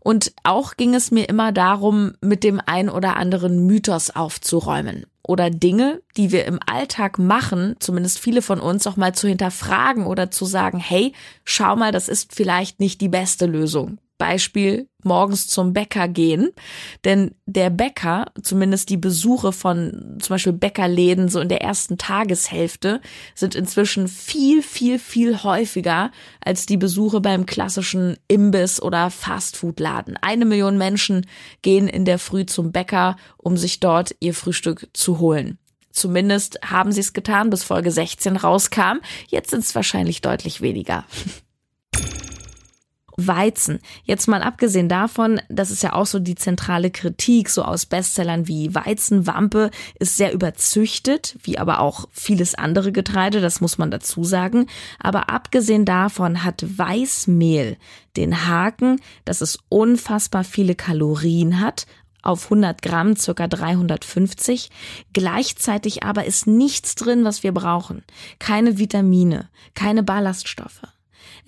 Und 0.00 0.32
auch 0.42 0.76
ging 0.76 0.94
es 0.94 1.10
mir 1.10 1.28
immer 1.28 1.52
darum, 1.52 2.14
mit 2.20 2.44
dem 2.44 2.60
ein 2.64 2.88
oder 2.88 3.16
anderen 3.16 3.66
Mythos 3.66 4.10
aufzuräumen 4.10 5.06
oder 5.22 5.50
Dinge, 5.50 6.00
die 6.16 6.32
wir 6.32 6.46
im 6.46 6.58
Alltag 6.64 7.18
machen, 7.18 7.76
zumindest 7.80 8.18
viele 8.18 8.40
von 8.40 8.60
uns, 8.60 8.86
auch 8.86 8.96
mal 8.96 9.14
zu 9.14 9.28
hinterfragen 9.28 10.06
oder 10.06 10.30
zu 10.30 10.46
sagen, 10.46 10.78
hey, 10.78 11.12
schau 11.44 11.76
mal, 11.76 11.92
das 11.92 12.08
ist 12.08 12.34
vielleicht 12.34 12.80
nicht 12.80 13.00
die 13.00 13.10
beste 13.10 13.44
Lösung. 13.44 13.98
Beispiel 14.18 14.88
morgens 15.04 15.46
zum 15.46 15.72
Bäcker 15.72 16.08
gehen. 16.08 16.50
Denn 17.04 17.34
der 17.46 17.70
Bäcker, 17.70 18.26
zumindest 18.42 18.90
die 18.90 18.96
Besuche 18.96 19.52
von 19.52 20.18
zum 20.20 20.34
Beispiel 20.34 20.52
Bäckerläden 20.52 21.28
so 21.28 21.40
in 21.40 21.48
der 21.48 21.62
ersten 21.62 21.98
Tageshälfte, 21.98 23.00
sind 23.34 23.54
inzwischen 23.54 24.08
viel, 24.08 24.62
viel, 24.62 24.98
viel 24.98 25.42
häufiger 25.42 26.10
als 26.44 26.66
die 26.66 26.76
Besuche 26.76 27.20
beim 27.20 27.46
klassischen 27.46 28.16
Imbiss 28.26 28.82
oder 28.82 29.10
Fastfood-Laden. 29.10 30.16
Eine 30.20 30.44
Million 30.44 30.76
Menschen 30.76 31.26
gehen 31.62 31.88
in 31.88 32.04
der 32.04 32.18
Früh 32.18 32.44
zum 32.44 32.72
Bäcker, 32.72 33.16
um 33.36 33.56
sich 33.56 33.80
dort 33.80 34.14
ihr 34.20 34.34
Frühstück 34.34 34.88
zu 34.92 35.18
holen. 35.18 35.58
Zumindest 35.90 36.60
haben 36.64 36.92
sie 36.92 37.00
es 37.00 37.12
getan, 37.12 37.50
bis 37.50 37.64
Folge 37.64 37.90
16 37.90 38.36
rauskam. 38.36 38.98
Jetzt 39.28 39.50
sind 39.50 39.64
es 39.64 39.74
wahrscheinlich 39.74 40.20
deutlich 40.20 40.60
weniger. 40.60 41.04
Weizen. 43.18 43.80
Jetzt 44.04 44.28
mal 44.28 44.42
abgesehen 44.42 44.88
davon, 44.88 45.40
das 45.48 45.70
ist 45.70 45.82
ja 45.82 45.92
auch 45.92 46.06
so 46.06 46.20
die 46.20 46.36
zentrale 46.36 46.90
Kritik, 46.90 47.50
so 47.50 47.62
aus 47.62 47.84
Bestsellern 47.84 48.46
wie 48.46 48.74
Weizenwampe 48.74 49.70
ist 49.98 50.16
sehr 50.16 50.32
überzüchtet, 50.32 51.36
wie 51.42 51.58
aber 51.58 51.80
auch 51.80 52.08
vieles 52.12 52.54
andere 52.54 52.92
Getreide, 52.92 53.40
das 53.40 53.60
muss 53.60 53.76
man 53.76 53.90
dazu 53.90 54.22
sagen. 54.22 54.66
Aber 55.00 55.30
abgesehen 55.30 55.84
davon 55.84 56.44
hat 56.44 56.64
Weißmehl 56.78 57.76
den 58.16 58.46
Haken, 58.46 59.00
dass 59.24 59.40
es 59.40 59.58
unfassbar 59.68 60.44
viele 60.44 60.76
Kalorien 60.76 61.60
hat, 61.60 61.86
auf 62.22 62.44
100 62.44 62.82
Gramm 62.82 63.16
circa 63.16 63.48
350. 63.48 64.70
Gleichzeitig 65.12 66.04
aber 66.04 66.24
ist 66.24 66.46
nichts 66.46 66.94
drin, 66.94 67.24
was 67.24 67.42
wir 67.42 67.52
brauchen. 67.52 68.04
Keine 68.38 68.78
Vitamine, 68.78 69.48
keine 69.74 70.02
Ballaststoffe. 70.02 70.82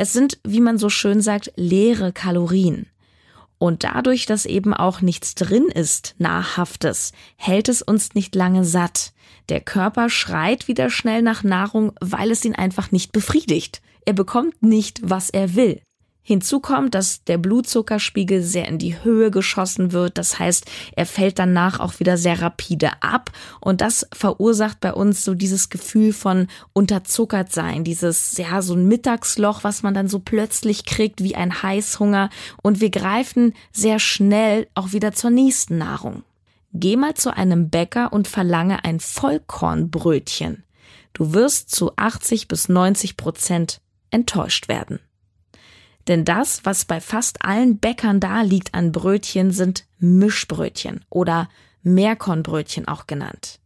Es 0.00 0.14
sind, 0.14 0.38
wie 0.44 0.62
man 0.62 0.78
so 0.78 0.88
schön 0.88 1.20
sagt, 1.20 1.52
leere 1.56 2.10
Kalorien. 2.10 2.86
Und 3.58 3.84
dadurch, 3.84 4.24
dass 4.24 4.46
eben 4.46 4.72
auch 4.72 5.02
nichts 5.02 5.34
drin 5.34 5.66
ist, 5.66 6.14
nahrhaftes, 6.16 7.12
hält 7.36 7.68
es 7.68 7.82
uns 7.82 8.14
nicht 8.14 8.34
lange 8.34 8.64
satt. 8.64 9.12
Der 9.50 9.60
Körper 9.60 10.08
schreit 10.08 10.68
wieder 10.68 10.88
schnell 10.88 11.20
nach 11.20 11.42
Nahrung, 11.42 11.92
weil 12.00 12.30
es 12.30 12.46
ihn 12.46 12.54
einfach 12.54 12.92
nicht 12.92 13.12
befriedigt. 13.12 13.82
Er 14.06 14.14
bekommt 14.14 14.62
nicht, 14.62 15.02
was 15.02 15.28
er 15.28 15.54
will. 15.54 15.82
Hinzu 16.22 16.60
kommt, 16.60 16.94
dass 16.94 17.24
der 17.24 17.38
Blutzuckerspiegel 17.38 18.42
sehr 18.42 18.68
in 18.68 18.78
die 18.78 19.02
Höhe 19.02 19.30
geschossen 19.30 19.92
wird. 19.92 20.18
Das 20.18 20.38
heißt, 20.38 20.70
er 20.94 21.06
fällt 21.06 21.38
danach 21.38 21.80
auch 21.80 21.98
wieder 21.98 22.16
sehr 22.18 22.40
rapide 22.40 23.02
ab. 23.02 23.32
Und 23.60 23.80
das 23.80 24.06
verursacht 24.12 24.80
bei 24.80 24.92
uns 24.92 25.24
so 25.24 25.34
dieses 25.34 25.70
Gefühl 25.70 26.12
von 26.12 26.48
unterzuckert 26.72 27.52
sein. 27.52 27.84
Dieses, 27.84 28.36
ja, 28.36 28.60
so 28.62 28.74
ein 28.74 28.86
Mittagsloch, 28.86 29.64
was 29.64 29.82
man 29.82 29.94
dann 29.94 30.08
so 30.08 30.18
plötzlich 30.18 30.84
kriegt 30.84 31.22
wie 31.22 31.36
ein 31.36 31.62
Heißhunger. 31.62 32.28
Und 32.62 32.80
wir 32.80 32.90
greifen 32.90 33.54
sehr 33.72 33.98
schnell 33.98 34.68
auch 34.74 34.92
wieder 34.92 35.12
zur 35.12 35.30
nächsten 35.30 35.78
Nahrung. 35.78 36.22
Geh 36.72 36.96
mal 36.96 37.14
zu 37.14 37.34
einem 37.34 37.70
Bäcker 37.70 38.12
und 38.12 38.28
verlange 38.28 38.84
ein 38.84 39.00
Vollkornbrötchen. 39.00 40.62
Du 41.12 41.32
wirst 41.32 41.70
zu 41.70 41.96
80 41.96 42.46
bis 42.46 42.68
90 42.68 43.16
Prozent 43.16 43.80
enttäuscht 44.10 44.68
werden. 44.68 45.00
Denn 46.08 46.24
das, 46.24 46.64
was 46.64 46.84
bei 46.84 47.00
fast 47.00 47.44
allen 47.44 47.78
Bäckern 47.78 48.20
da 48.20 48.42
liegt 48.42 48.74
an 48.74 48.92
Brötchen, 48.92 49.50
sind 49.50 49.86
Mischbrötchen 49.98 51.04
oder 51.10 51.48
Meerkornbrötchen 51.82 52.88
auch 52.88 53.06
genannt. 53.06 53.60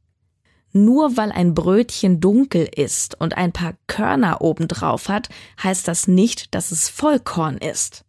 Nur 0.73 1.17
weil 1.17 1.31
ein 1.31 1.55
Brötchen 1.55 2.21
dunkel 2.21 2.69
ist 2.75 3.21
und 3.21 3.37
ein 3.37 3.53
paar 3.53 3.75
Körner 3.87 4.41
obendrauf 4.41 5.09
hat, 5.09 5.29
heißt 5.63 5.87
das 5.87 6.09
nicht, 6.09 6.55
dass 6.55 6.73
es 6.73 6.89
Vollkorn 6.89 7.59
ist. 7.59 8.05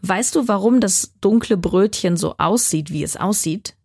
Weißt 0.00 0.34
du, 0.34 0.48
warum 0.48 0.80
das 0.80 1.12
dunkle 1.20 1.56
Brötchen 1.56 2.16
so 2.16 2.36
aussieht, 2.38 2.90
wie 2.90 3.02
es 3.02 3.16
aussieht? 3.16 3.76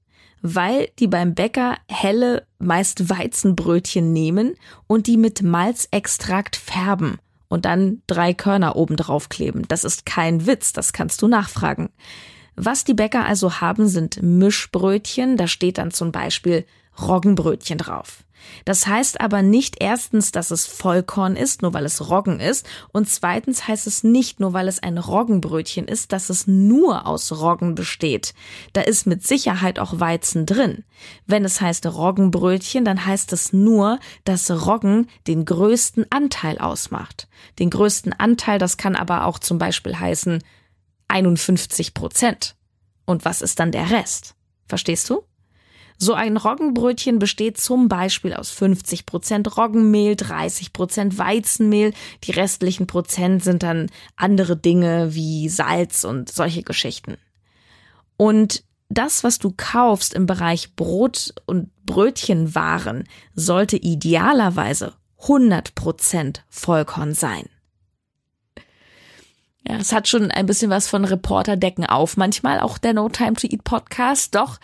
Weil 0.41 0.89
die 0.99 1.07
beim 1.07 1.35
Bäcker 1.35 1.77
helle, 1.89 2.47
meist 2.59 3.09
Weizenbrötchen 3.09 4.13
nehmen 4.13 4.55
und 4.87 5.07
die 5.07 5.17
mit 5.17 5.41
Malzextrakt 5.41 6.55
färben 6.55 7.19
und 7.51 7.65
dann 7.65 8.01
drei 8.07 8.33
Körner 8.33 8.77
oben 8.77 8.95
drauf 8.95 9.27
kleben. 9.27 9.67
Das 9.67 9.83
ist 9.83 10.05
kein 10.05 10.47
Witz, 10.47 10.71
das 10.71 10.93
kannst 10.93 11.21
du 11.21 11.27
nachfragen. 11.27 11.89
Was 12.55 12.85
die 12.85 12.93
Bäcker 12.93 13.25
also 13.25 13.59
haben, 13.59 13.89
sind 13.89 14.23
Mischbrötchen, 14.23 15.35
da 15.35 15.47
steht 15.47 15.77
dann 15.77 15.91
zum 15.91 16.13
Beispiel 16.13 16.65
Roggenbrötchen 16.97 17.77
drauf. 17.77 18.23
Das 18.65 18.87
heißt 18.87 19.21
aber 19.21 19.41
nicht 19.41 19.77
erstens, 19.79 20.31
dass 20.31 20.51
es 20.51 20.65
Vollkorn 20.65 21.35
ist, 21.35 21.61
nur 21.61 21.73
weil 21.73 21.85
es 21.85 22.09
Roggen 22.09 22.39
ist, 22.39 22.67
und 22.91 23.09
zweitens 23.09 23.67
heißt 23.67 23.87
es 23.87 24.03
nicht 24.03 24.39
nur, 24.39 24.53
weil 24.53 24.67
es 24.67 24.81
ein 24.81 24.97
Roggenbrötchen 24.97 25.87
ist, 25.87 26.11
dass 26.11 26.29
es 26.29 26.47
nur 26.47 27.07
aus 27.07 27.31
Roggen 27.31 27.75
besteht. 27.75 28.33
Da 28.73 28.81
ist 28.81 29.07
mit 29.07 29.25
Sicherheit 29.25 29.79
auch 29.79 29.99
Weizen 29.99 30.45
drin. 30.45 30.83
Wenn 31.25 31.45
es 31.45 31.61
heißt 31.61 31.85
Roggenbrötchen, 31.85 32.85
dann 32.85 33.05
heißt 33.05 33.33
es 33.33 33.53
nur, 33.53 33.99
dass 34.23 34.51
Roggen 34.51 35.07
den 35.27 35.45
größten 35.45 36.05
Anteil 36.09 36.57
ausmacht. 36.57 37.27
Den 37.59 37.69
größten 37.69 38.13
Anteil, 38.13 38.59
das 38.59 38.77
kann 38.77 38.95
aber 38.95 39.25
auch 39.25 39.39
zum 39.39 39.57
Beispiel 39.57 39.97
heißen 39.97 40.43
51 41.07 41.93
Prozent. 41.93 42.55
Und 43.05 43.25
was 43.25 43.41
ist 43.41 43.59
dann 43.59 43.71
der 43.71 43.89
Rest? 43.91 44.35
Verstehst 44.67 45.09
du? 45.09 45.23
So 46.03 46.15
ein 46.15 46.35
Roggenbrötchen 46.35 47.19
besteht 47.19 47.59
zum 47.59 47.87
Beispiel 47.87 48.33
aus 48.33 48.49
50 48.49 49.05
Prozent 49.05 49.55
Roggenmehl, 49.55 50.15
30 50.15 50.73
Prozent 50.73 51.19
Weizenmehl. 51.19 51.93
Die 52.23 52.31
restlichen 52.31 52.87
Prozent 52.87 53.43
sind 53.43 53.61
dann 53.61 53.87
andere 54.15 54.57
Dinge 54.57 55.13
wie 55.13 55.47
Salz 55.47 56.03
und 56.03 56.31
solche 56.31 56.63
Geschichten. 56.63 57.17
Und 58.17 58.63
das, 58.89 59.23
was 59.23 59.37
du 59.37 59.53
kaufst 59.55 60.15
im 60.15 60.25
Bereich 60.25 60.75
Brot 60.75 61.35
und 61.45 61.69
Brötchenwaren, 61.85 63.03
sollte 63.35 63.77
idealerweise 63.77 64.93
100 65.21 65.75
Prozent 65.75 66.43
Vollkorn 66.49 67.13
sein. 67.13 67.47
Ja, 69.67 69.75
es 69.75 69.93
hat 69.93 70.07
schon 70.07 70.31
ein 70.31 70.47
bisschen 70.47 70.71
was 70.71 70.87
von 70.87 71.05
Reporter 71.05 71.57
decken 71.57 71.85
auf. 71.85 72.17
Manchmal 72.17 72.59
auch 72.59 72.79
der 72.79 72.93
No 72.93 73.07
Time 73.07 73.33
to 73.33 73.45
Eat 73.45 73.63
Podcast. 73.63 74.33
Doch 74.33 74.59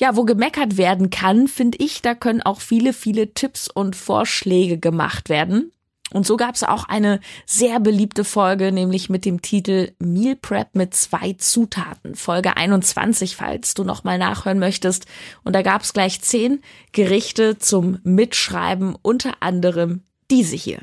ja, 0.00 0.16
wo 0.16 0.24
gemeckert 0.24 0.78
werden 0.78 1.10
kann, 1.10 1.46
finde 1.46 1.76
ich, 1.78 2.00
da 2.00 2.14
können 2.14 2.40
auch 2.40 2.62
viele, 2.62 2.94
viele 2.94 3.34
Tipps 3.34 3.68
und 3.68 3.94
Vorschläge 3.94 4.78
gemacht 4.78 5.28
werden. 5.28 5.72
Und 6.12 6.26
so 6.26 6.36
gab 6.36 6.54
es 6.54 6.64
auch 6.64 6.84
eine 6.84 7.20
sehr 7.46 7.78
beliebte 7.78 8.24
Folge, 8.24 8.72
nämlich 8.72 9.10
mit 9.10 9.24
dem 9.24 9.42
Titel 9.42 9.92
Meal 9.98 10.36
Prep 10.36 10.74
mit 10.74 10.94
zwei 10.94 11.34
Zutaten. 11.34 12.14
Folge 12.16 12.56
21, 12.56 13.36
falls 13.36 13.74
du 13.74 13.84
nochmal 13.84 14.18
nachhören 14.18 14.58
möchtest. 14.58 15.04
Und 15.44 15.54
da 15.54 15.62
gab 15.62 15.82
es 15.82 15.92
gleich 15.92 16.20
zehn 16.22 16.62
Gerichte 16.92 17.58
zum 17.58 17.98
Mitschreiben, 18.02 18.96
unter 19.02 19.34
anderem 19.40 20.02
diese 20.30 20.56
hier. 20.56 20.80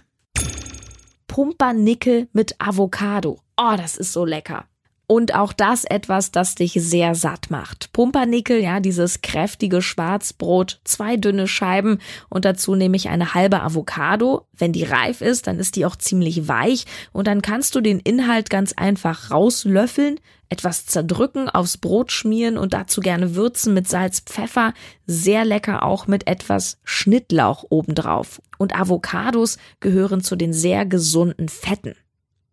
Pumpernickel 1.27 2.29
mit 2.33 2.55
Avocado. 2.59 3.41
Oh, 3.57 3.73
das 3.75 3.97
ist 3.97 4.13
so 4.13 4.23
lecker. 4.23 4.65
Und 5.09 5.33
auch 5.33 5.53
das 5.53 5.85
etwas, 5.85 6.31
das 6.31 6.55
dich 6.55 6.73
sehr 6.73 7.15
satt 7.15 7.49
macht. 7.49 7.93
Pumpernickel, 7.93 8.61
ja, 8.61 8.81
dieses 8.81 9.21
kräftige 9.21 9.81
Schwarzbrot, 9.81 10.81
zwei 10.83 11.15
dünne 11.15 11.47
Scheiben 11.47 11.99
und 12.27 12.43
dazu 12.43 12.75
nehme 12.75 12.97
ich 12.97 13.07
eine 13.07 13.33
halbe 13.33 13.61
Avocado. 13.61 14.45
Wenn 14.51 14.73
die 14.73 14.83
reif 14.83 15.21
ist, 15.21 15.47
dann 15.47 15.59
ist 15.59 15.77
die 15.77 15.85
auch 15.85 15.95
ziemlich 15.95 16.49
weich 16.49 16.85
und 17.13 17.25
dann 17.27 17.41
kannst 17.41 17.75
du 17.75 17.79
den 17.79 18.01
Inhalt 18.01 18.49
ganz 18.49 18.73
einfach 18.73 19.31
rauslöffeln, 19.31 20.19
etwas 20.49 20.85
zerdrücken, 20.85 21.49
aufs 21.49 21.77
Brot 21.77 22.11
schmieren 22.11 22.57
und 22.57 22.73
dazu 22.73 22.99
gerne 22.99 23.33
würzen 23.33 23.73
mit 23.73 23.87
Salz, 23.87 24.19
Pfeffer. 24.19 24.73
Sehr 25.05 25.45
lecker 25.45 25.83
auch 25.83 26.07
mit 26.07 26.27
etwas 26.27 26.79
Schnittlauch 26.83 27.65
obendrauf. 27.69 28.41
Und 28.57 28.77
Avocados 28.77 29.57
gehören 29.79 30.21
zu 30.21 30.35
den 30.35 30.51
sehr 30.51 30.85
gesunden 30.85 31.47
Fetten. 31.47 31.95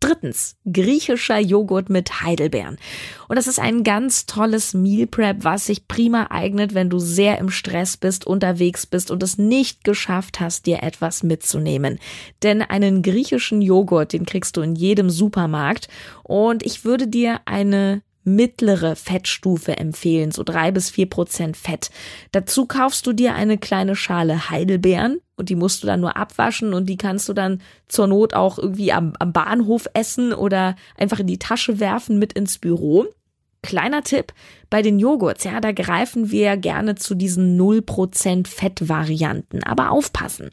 Drittens, 0.05 0.57
griechischer 0.71 1.39
Joghurt 1.39 1.89
mit 1.89 2.21
Heidelbeeren. 2.21 2.77
Und 3.27 3.37
das 3.37 3.47
ist 3.47 3.59
ein 3.59 3.85
ganz 3.85 4.27
tolles 4.27 4.75
Meal 4.75 5.07
Prep, 5.07 5.45
was 5.45 5.65
sich 5.65 5.89
prima 5.89 6.27
eignet, 6.29 6.75
wenn 6.75 6.91
du 6.91 6.99
sehr 6.99 7.39
im 7.39 7.49
Stress 7.49 7.97
bist, 7.97 8.27
unterwegs 8.27 8.85
bist 8.85 9.11
und 9.11 9.23
es 9.23 9.39
nicht 9.39 9.83
geschafft 9.83 10.41
hast, 10.41 10.67
dir 10.67 10.83
etwas 10.83 11.23
mitzunehmen. 11.23 11.99
Denn 12.43 12.61
einen 12.61 13.01
griechischen 13.01 13.63
Joghurt, 13.63 14.13
den 14.13 14.27
kriegst 14.27 14.59
du 14.59 14.61
in 14.61 14.75
jedem 14.75 15.09
Supermarkt. 15.09 15.89
Und 16.23 16.67
ich 16.67 16.85
würde 16.85 17.09
dir 17.09 17.41
eine 17.47 18.03
mittlere 18.25 18.97
Fettstufe 18.97 19.79
empfehlen, 19.79 20.33
so 20.33 20.43
drei 20.43 20.71
bis 20.71 20.91
vier 20.91 21.09
Prozent 21.09 21.57
Fett. 21.57 21.91
Dazu 22.33 22.67
kaufst 22.67 23.07
du 23.07 23.15
dir 23.15 23.35
eine 23.35 23.57
kleine 23.57 23.97
Schale 23.97 24.51
Heidelbeeren 24.51 25.21
und 25.37 25.49
die 25.49 25.57
musst 25.57 25.83
du 25.83 25.87
dann 25.87 26.01
nur 26.01 26.17
abwaschen 26.17 26.75
und 26.75 26.87
die 26.87 26.97
kannst 26.97 27.29
du 27.29 27.33
dann 27.33 27.61
zur 27.89 28.07
Not 28.07 28.35
auch 28.35 28.59
irgendwie 28.59 28.93
am, 28.93 29.15
am 29.19 29.33
Bahnhof 29.33 29.87
essen 29.95 30.33
oder 30.33 30.77
einfach 30.97 31.21
in 31.21 31.27
die 31.27 31.39
Tasche 31.39 31.81
werfen 31.81 32.19
mit 32.19 32.33
ins 32.33 32.59
Büro. 32.59 33.07
Kleiner 33.63 34.03
Tipp 34.03 34.33
bei 34.69 34.83
den 34.83 34.99
Joghurts, 34.99 35.45
ja, 35.45 35.61
da 35.61 35.73
greifen 35.73 36.31
wir 36.31 36.57
gerne 36.57 36.97
zu 36.97 37.15
diesen 37.15 37.59
0% 37.59 38.47
Fettvarianten, 38.47 39.65
aber 39.65 39.91
aufpassen. 39.91 40.51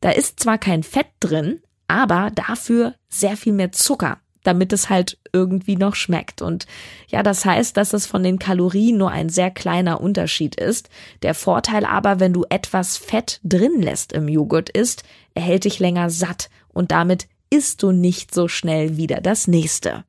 Da 0.00 0.10
ist 0.10 0.40
zwar 0.40 0.58
kein 0.58 0.82
Fett 0.82 1.06
drin, 1.20 1.60
aber 1.86 2.30
dafür 2.34 2.94
sehr 3.08 3.36
viel 3.36 3.52
mehr 3.52 3.72
Zucker. 3.72 4.18
Damit 4.42 4.72
es 4.72 4.88
halt 4.88 5.18
irgendwie 5.32 5.76
noch 5.76 5.94
schmeckt. 5.94 6.42
Und 6.42 6.66
ja, 7.08 7.22
das 7.22 7.44
heißt, 7.44 7.76
dass 7.76 7.92
es 7.92 8.06
von 8.06 8.22
den 8.22 8.38
Kalorien 8.38 8.96
nur 8.96 9.10
ein 9.10 9.28
sehr 9.28 9.50
kleiner 9.50 10.00
Unterschied 10.00 10.54
ist. 10.54 10.88
Der 11.22 11.34
Vorteil 11.34 11.84
aber, 11.84 12.20
wenn 12.20 12.32
du 12.32 12.44
etwas 12.48 12.96
Fett 12.96 13.40
drin 13.44 13.82
lässt 13.82 14.12
im 14.12 14.28
Joghurt 14.28 14.70
ist, 14.70 15.04
erhält 15.34 15.64
dich 15.64 15.78
länger 15.78 16.10
satt 16.10 16.50
und 16.68 16.90
damit 16.90 17.28
isst 17.50 17.82
du 17.82 17.92
nicht 17.92 18.34
so 18.34 18.48
schnell 18.48 18.96
wieder 18.96 19.20
das 19.20 19.46
nächste. 19.46 20.04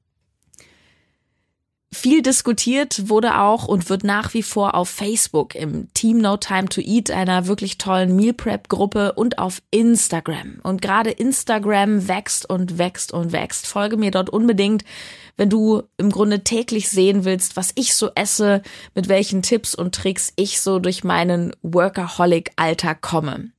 Viel 1.94 2.22
diskutiert 2.22 3.10
wurde 3.10 3.38
auch 3.38 3.68
und 3.68 3.90
wird 3.90 4.06
nach 4.06 4.34
wie 4.34 4.44
vor 4.44 4.76
auf 4.76 4.90
Facebook 4.90 5.56
im 5.56 5.94
Team 5.94 6.20
No 6.20 6.38
Time 6.38 6.70
to 6.70 6.80
Eat, 6.80 7.12
einer 7.12 7.48
wirklich 7.48 7.78
tollen 7.78 8.16
Meal 8.16 8.34
Prep 8.34 8.70
Gruppe 8.70 9.12
und 9.12 9.38
auf 9.38 9.62
Instagram. 9.72 10.62
Und 10.64 10.82
gerade 10.82 11.12
Instagram 11.12 12.08
wächst 12.08 12.50
und 12.50 12.78
wächst 12.78 13.12
und 13.12 13.34
wächst. 13.34 13.68
Folge 13.68 13.98
mir 13.98 14.12
dort 14.12 14.30
unbedingt, 14.30 14.86
wenn 15.36 15.50
du 15.50 15.84
im 15.98 16.12
Grunde 16.12 16.46
täglich 16.46 16.90
sehen 16.90 17.26
willst, 17.26 17.58
was 17.58 17.74
ich 17.76 17.94
so 17.94 18.10
esse, 18.16 18.62
mit 18.96 19.10
welchen 19.10 19.42
Tipps 19.42 19.76
und 19.76 19.94
Tricks 19.94 20.32
ich 20.38 20.62
so 20.62 20.80
durch 20.80 21.04
meinen 21.04 21.54
Workaholic 21.62 22.52
Alltag 22.56 23.02
komme. 23.02 23.52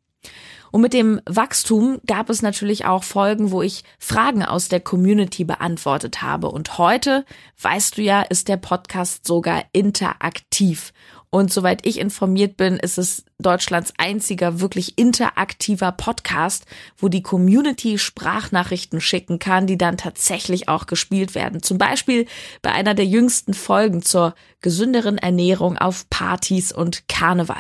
Und 0.73 0.81
mit 0.81 0.95
dem 0.95 1.21
Wachstum 1.27 2.01
gab 2.07 2.31
es 2.31 2.41
natürlich 2.41 2.87
auch 2.87 3.05
Folgen, 3.05 3.51
wo 3.51 3.61
ich 3.61 3.85
Fragen 3.99 4.43
aus 4.43 4.69
der 4.69 4.81
Community 4.81 5.45
beantwortet 5.45 6.23
habe. 6.23 6.51
Und 6.51 6.79
heute, 6.79 7.27
weißt 7.61 7.99
du 7.99 8.03
ja, 8.03 8.23
ist 8.23 8.49
der 8.49 8.57
Podcast 8.57 9.27
sogar 9.27 9.65
interaktiv. 9.73 10.95
Und 11.29 11.53
soweit 11.53 11.87
ich 11.87 11.99
informiert 11.99 12.57
bin, 12.57 12.77
ist 12.77 12.97
es 12.97 13.25
Deutschlands 13.39 13.93
einziger 13.99 14.61
wirklich 14.61 14.99
interaktiver 14.99 15.93
Podcast, 15.93 16.65
wo 16.97 17.09
die 17.09 17.23
Community 17.23 17.99
Sprachnachrichten 17.99 19.01
schicken 19.01 19.39
kann, 19.39 19.67
die 19.67 19.79
dann 19.79 19.99
tatsächlich 19.99 20.69
auch 20.69 20.87
gespielt 20.87 21.35
werden. 21.35 21.63
Zum 21.63 21.77
Beispiel 21.77 22.27
bei 22.63 22.73
einer 22.73 22.95
der 22.95 23.07
jüngsten 23.07 23.53
Folgen 23.53 24.03
zur 24.03 24.35
gesünderen 24.63 25.19
Ernährung 25.19 25.77
auf 25.77 26.09
Partys 26.09 26.73
und 26.73 27.09
Karneval. 27.09 27.57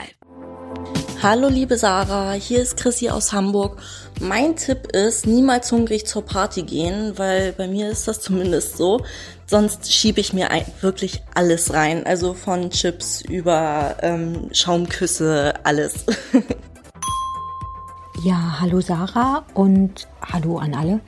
Hallo 1.22 1.46
liebe 1.46 1.78
Sarah, 1.78 2.32
hier 2.32 2.60
ist 2.60 2.76
Chrissy 2.76 3.08
aus 3.08 3.32
Hamburg. 3.32 3.80
Mein 4.20 4.56
Tipp 4.56 4.88
ist, 4.88 5.24
niemals 5.24 5.70
hungrig 5.70 6.04
zur 6.04 6.26
Party 6.26 6.64
gehen, 6.64 7.16
weil 7.16 7.52
bei 7.52 7.68
mir 7.68 7.90
ist 7.90 8.08
das 8.08 8.20
zumindest 8.22 8.76
so. 8.76 9.02
Sonst 9.46 9.92
schiebe 9.92 10.20
ich 10.20 10.32
mir 10.32 10.48
wirklich 10.80 11.22
alles 11.32 11.72
rein. 11.72 12.04
Also 12.06 12.34
von 12.34 12.70
Chips 12.70 13.20
über 13.20 13.98
ähm, 14.02 14.48
Schaumküsse, 14.50 15.54
alles. 15.62 16.06
ja, 18.24 18.56
hallo 18.58 18.80
Sarah 18.80 19.44
und 19.54 20.08
hallo 20.20 20.58
an 20.58 20.74
alle. 20.74 20.98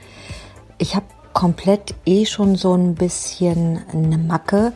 Ich 0.77 0.95
habe 0.95 1.07
komplett 1.33 1.93
eh 2.05 2.25
schon 2.25 2.55
so 2.55 2.73
ein 2.73 2.95
bisschen 2.95 3.83
eine 3.91 4.17
Macke 4.17 4.71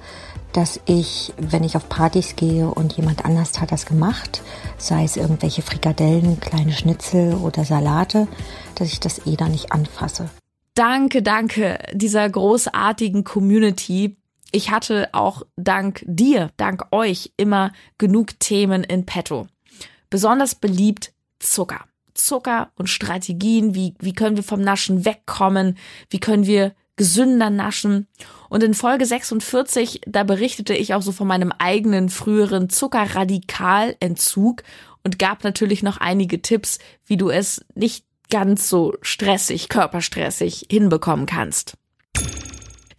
dass 0.54 0.80
ich, 0.86 1.34
wenn 1.38 1.64
ich 1.64 1.76
auf 1.76 1.90
Partys 1.90 2.36
gehe 2.36 2.68
und 2.68 2.94
jemand 2.98 3.26
anders 3.26 3.60
hat 3.60 3.72
das 3.72 3.86
gemacht, 3.86 4.42
sei 4.78 5.04
es 5.04 5.18
irgendwelche 5.18 5.62
Frikadellen, 5.62 6.40
kleine 6.40 6.72
Schnitzel 6.72 7.36
oder 7.36 7.66
Salate, 7.66 8.28
dass 8.76 8.92
ich 8.92 9.00
das 9.00 9.26
eh 9.28 9.36
da 9.36 9.48
nicht 9.48 9.72
anfasse. 9.72 10.30
Danke, 10.74 11.22
danke 11.22 11.80
dieser 11.94 12.30
großartigen 12.30 13.24
Community. 13.24 14.18
Ich 14.52 14.72
hatte 14.72 15.10
auch 15.12 15.44
dank 15.58 16.04
dir, 16.08 16.52
dank 16.58 16.86
euch 16.92 17.34
immer 17.38 17.72
genug 17.98 18.40
Themen 18.40 18.84
in 18.84 19.06
petto. 19.06 19.48
Besonders 20.10 20.56
beliebt 20.56 21.14
Zucker. 21.40 21.86
Zucker 22.14 22.72
und 22.76 22.90
Strategien, 22.90 23.76
wie, 23.76 23.94
wie 24.00 24.14
können 24.14 24.36
wir 24.36 24.44
vom 24.44 24.62
Naschen 24.62 25.06
wegkommen, 25.06 25.78
wie 26.10 26.20
können 26.20 26.46
wir 26.46 26.74
gesünder 27.00 27.50
naschen. 27.50 28.08
Und 28.50 28.62
in 28.62 28.74
Folge 28.74 29.06
46, 29.06 30.02
da 30.06 30.26
berichtete 30.26 30.74
ich 30.74 30.94
auch 30.94 31.02
so 31.02 31.14
von 31.14 31.28
meinem 31.28 31.54
eigenen 31.58 32.10
früheren 32.10 32.70
Zuckerradikalentzug 32.70 34.64
und 35.06 35.18
gab 35.18 35.46
natürlich 35.46 35.82
noch 35.82 35.96
einige 35.96 36.42
Tipps, 36.42 36.78
wie 37.06 37.16
du 37.16 37.30
es 37.30 37.66
nicht 37.74 38.04
ganz 38.30 38.68
so 38.68 38.96
stressig, 39.02 39.70
körperstressig 39.70 40.68
hinbekommen 40.70 41.26
kannst. 41.26 41.76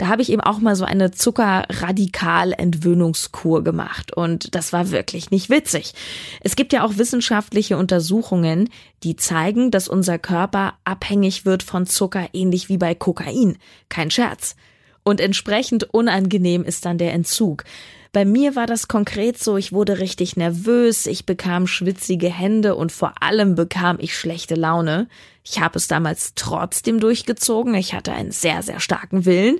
Da 0.00 0.08
habe 0.08 0.22
ich 0.22 0.32
eben 0.32 0.40
auch 0.40 0.58
mal 0.60 0.74
so 0.76 0.86
eine 0.86 1.10
Zuckerradikal-Entwöhnungskur 1.10 3.62
gemacht 3.62 4.16
und 4.16 4.54
das 4.54 4.72
war 4.72 4.90
wirklich 4.90 5.30
nicht 5.30 5.50
witzig. 5.50 5.92
Es 6.40 6.56
gibt 6.56 6.72
ja 6.72 6.86
auch 6.86 6.96
wissenschaftliche 6.96 7.76
Untersuchungen, 7.76 8.70
die 9.02 9.16
zeigen, 9.16 9.70
dass 9.70 9.88
unser 9.88 10.18
Körper 10.18 10.72
abhängig 10.84 11.44
wird 11.44 11.62
von 11.62 11.84
Zucker, 11.84 12.28
ähnlich 12.32 12.70
wie 12.70 12.78
bei 12.78 12.94
Kokain. 12.94 13.58
Kein 13.90 14.10
Scherz. 14.10 14.56
Und 15.02 15.20
entsprechend 15.20 15.92
unangenehm 15.92 16.64
ist 16.64 16.86
dann 16.86 16.96
der 16.96 17.12
Entzug. 17.12 17.64
Bei 18.12 18.24
mir 18.24 18.56
war 18.56 18.66
das 18.66 18.88
konkret 18.88 19.38
so, 19.38 19.58
ich 19.58 19.70
wurde 19.70 19.98
richtig 19.98 20.34
nervös, 20.34 21.06
ich 21.06 21.26
bekam 21.26 21.66
schwitzige 21.66 22.30
Hände 22.30 22.74
und 22.74 22.90
vor 22.90 23.22
allem 23.22 23.54
bekam 23.54 23.98
ich 24.00 24.16
schlechte 24.16 24.54
Laune. 24.54 25.08
Ich 25.44 25.60
habe 25.60 25.78
es 25.78 25.88
damals 25.88 26.32
trotzdem 26.34 27.00
durchgezogen, 27.00 27.74
ich 27.74 27.94
hatte 27.94 28.12
einen 28.12 28.30
sehr, 28.30 28.62
sehr 28.62 28.80
starken 28.80 29.24
Willen. 29.24 29.58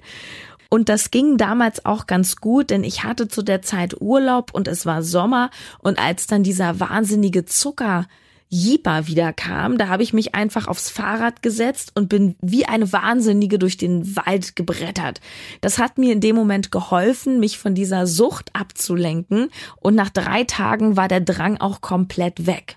Und 0.68 0.88
das 0.88 1.10
ging 1.10 1.36
damals 1.36 1.84
auch 1.84 2.06
ganz 2.06 2.36
gut, 2.36 2.70
denn 2.70 2.84
ich 2.84 3.02
hatte 3.02 3.26
zu 3.26 3.42
der 3.42 3.60
Zeit 3.60 4.00
Urlaub 4.00 4.54
und 4.54 4.68
es 4.68 4.86
war 4.86 5.02
Sommer 5.02 5.50
und 5.80 5.98
als 5.98 6.28
dann 6.28 6.44
dieser 6.44 6.78
wahnsinnige 6.78 7.44
Zucker 7.44 8.06
Jeeper 8.52 9.06
wieder 9.06 9.32
kam, 9.32 9.78
da 9.78 9.86
habe 9.86 10.02
ich 10.02 10.12
mich 10.12 10.34
einfach 10.34 10.66
aufs 10.66 10.90
Fahrrad 10.90 11.40
gesetzt 11.40 11.92
und 11.94 12.08
bin 12.08 12.34
wie 12.40 12.66
eine 12.66 12.92
Wahnsinnige 12.92 13.60
durch 13.60 13.76
den 13.76 14.16
Wald 14.16 14.56
gebrettert. 14.56 15.20
Das 15.60 15.78
hat 15.78 15.98
mir 15.98 16.12
in 16.12 16.20
dem 16.20 16.34
Moment 16.34 16.72
geholfen, 16.72 17.38
mich 17.38 17.58
von 17.58 17.76
dieser 17.76 18.08
Sucht 18.08 18.50
abzulenken 18.52 19.50
und 19.76 19.94
nach 19.94 20.10
drei 20.10 20.42
Tagen 20.42 20.96
war 20.96 21.06
der 21.06 21.20
Drang 21.20 21.58
auch 21.58 21.80
komplett 21.80 22.46
weg. 22.46 22.76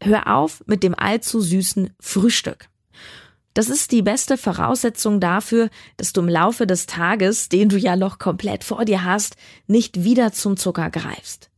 Hör 0.00 0.34
auf 0.34 0.62
mit 0.66 0.82
dem 0.82 0.94
allzu 0.94 1.40
süßen 1.40 1.90
Frühstück. 2.00 2.68
Das 3.52 3.68
ist 3.68 3.90
die 3.92 4.02
beste 4.02 4.38
Voraussetzung 4.38 5.20
dafür, 5.20 5.70
dass 5.96 6.12
du 6.12 6.20
im 6.20 6.28
Laufe 6.28 6.66
des 6.66 6.86
Tages, 6.86 7.48
den 7.48 7.68
du 7.68 7.76
ja 7.76 7.96
noch 7.96 8.18
komplett 8.18 8.64
vor 8.64 8.84
dir 8.84 9.04
hast, 9.04 9.36
nicht 9.66 10.04
wieder 10.04 10.32
zum 10.32 10.56
Zucker 10.56 10.88
greifst 10.90 11.49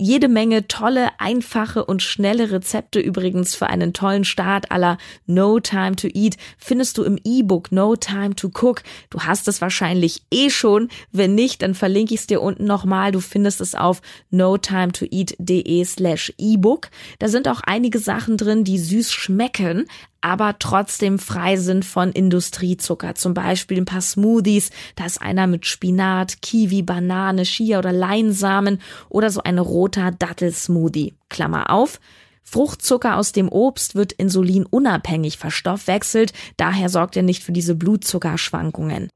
jede 0.00 0.28
Menge 0.28 0.66
tolle, 0.66 1.10
einfache 1.18 1.84
und 1.84 2.02
schnelle 2.02 2.50
Rezepte 2.50 3.00
übrigens 3.00 3.54
für 3.54 3.66
einen 3.66 3.92
tollen 3.92 4.24
Start 4.24 4.70
aller 4.70 4.96
No 5.26 5.60
Time 5.60 5.94
to 5.94 6.08
Eat 6.08 6.36
findest 6.56 6.96
du 6.96 7.04
im 7.04 7.18
E-Book 7.22 7.70
No 7.70 7.96
Time 7.96 8.34
to 8.34 8.48
Cook. 8.48 8.82
Du 9.10 9.20
hast 9.20 9.46
es 9.46 9.60
wahrscheinlich 9.60 10.22
eh 10.30 10.48
schon. 10.48 10.88
Wenn 11.12 11.34
nicht, 11.34 11.62
dann 11.62 11.74
verlinke 11.74 12.14
ich 12.14 12.20
es 12.20 12.26
dir 12.26 12.40
unten 12.40 12.64
nochmal. 12.64 13.12
Du 13.12 13.20
findest 13.20 13.60
es 13.60 13.74
auf 13.74 14.00
notimetoeat.de 14.30 15.84
slash 15.84 16.32
E-Book. 16.38 16.88
Da 17.18 17.28
sind 17.28 17.46
auch 17.46 17.60
einige 17.60 17.98
Sachen 17.98 18.38
drin, 18.38 18.64
die 18.64 18.78
süß 18.78 19.12
schmecken, 19.12 19.86
aber 20.20 20.58
trotzdem 20.58 21.18
frei 21.18 21.56
sind 21.56 21.84
von 21.84 22.12
Industriezucker. 22.12 23.14
Zum 23.14 23.34
Beispiel 23.34 23.78
ein 23.78 23.86
paar 23.86 24.02
Smoothies. 24.02 24.70
Da 24.96 25.06
ist 25.06 25.22
einer 25.22 25.46
mit 25.46 25.66
Spinat, 25.66 26.42
Kiwi, 26.42 26.82
Banane, 26.82 27.44
Chia 27.44 27.78
oder 27.78 27.92
Leinsamen 27.92 28.80
oder 29.08 29.30
so 29.30 29.42
ein 29.42 29.58
roter 29.58 30.10
Dattelsmoothie. 30.10 31.14
Klammer 31.28 31.70
auf. 31.70 32.00
Fruchtzucker 32.42 33.16
aus 33.16 33.32
dem 33.32 33.48
Obst 33.48 33.94
wird 33.94 34.12
insulinunabhängig 34.12 35.38
verstoffwechselt, 35.38 36.32
daher 36.56 36.88
sorgt 36.88 37.16
er 37.16 37.22
nicht 37.22 37.44
für 37.44 37.52
diese 37.52 37.76
Blutzuckerschwankungen. 37.76 39.08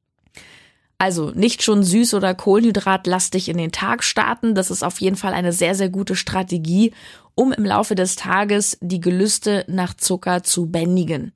Also 0.99 1.33
nicht 1.33 1.63
schon 1.63 1.83
süß 1.83 2.15
oder 2.15 2.35
kohlenhydratlastig 2.35 3.49
in 3.49 3.59
den 3.59 3.73
Tag 3.73 4.05
starten, 4.05 4.55
das 4.55 4.71
ist 4.71 4.85
auf 4.85 5.01
jeden 5.01 5.17
Fall 5.17 5.35
eine 5.35 5.53
sehr, 5.53 5.75
sehr 5.75 5.89
gute 5.89 6.15
Strategie, 6.15 6.93
um 7.35 7.53
im 7.53 7.65
Laufe 7.65 7.95
des 7.95 8.17
Tages 8.17 8.79
die 8.81 9.01
Gelüste 9.01 9.65
nach 9.69 9.95
Zucker 9.95 10.43
zu 10.43 10.67
bändigen. 10.67 11.33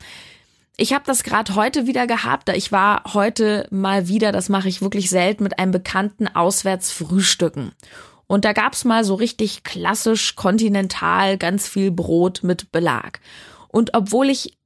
Ich 0.77 0.93
habe 0.93 1.05
das 1.07 1.25
gerade 1.25 1.57
heute 1.57 1.87
wieder 1.87 2.07
gehabt. 2.07 2.49
Ich 2.51 2.71
war 2.71 3.03
heute 3.13 3.67
mal 3.71 4.07
wieder, 4.07 4.31
das 4.31 4.49
mache 4.49 4.69
ich 4.69 4.81
wirklich 4.81 5.11
selten, 5.11 5.43
mit 5.43 5.59
einem 5.59 5.73
Bekannten 5.73 6.29
auswärts 6.29 6.93
frühstücken. 6.93 7.73
Und 8.29 8.45
da 8.45 8.53
gab's 8.53 8.85
mal 8.85 9.05
so 9.05 9.17
richtig 9.17 9.65
klassisch 9.65 10.37
kontinental 10.37 11.37
ganz 11.37 11.67
viel 11.67 11.91
Brot 11.91 12.45
mit 12.45 12.71
Belag. 12.71 13.21
Und 13.69 13.95
obwohl 13.95 14.31
ich 14.31 14.57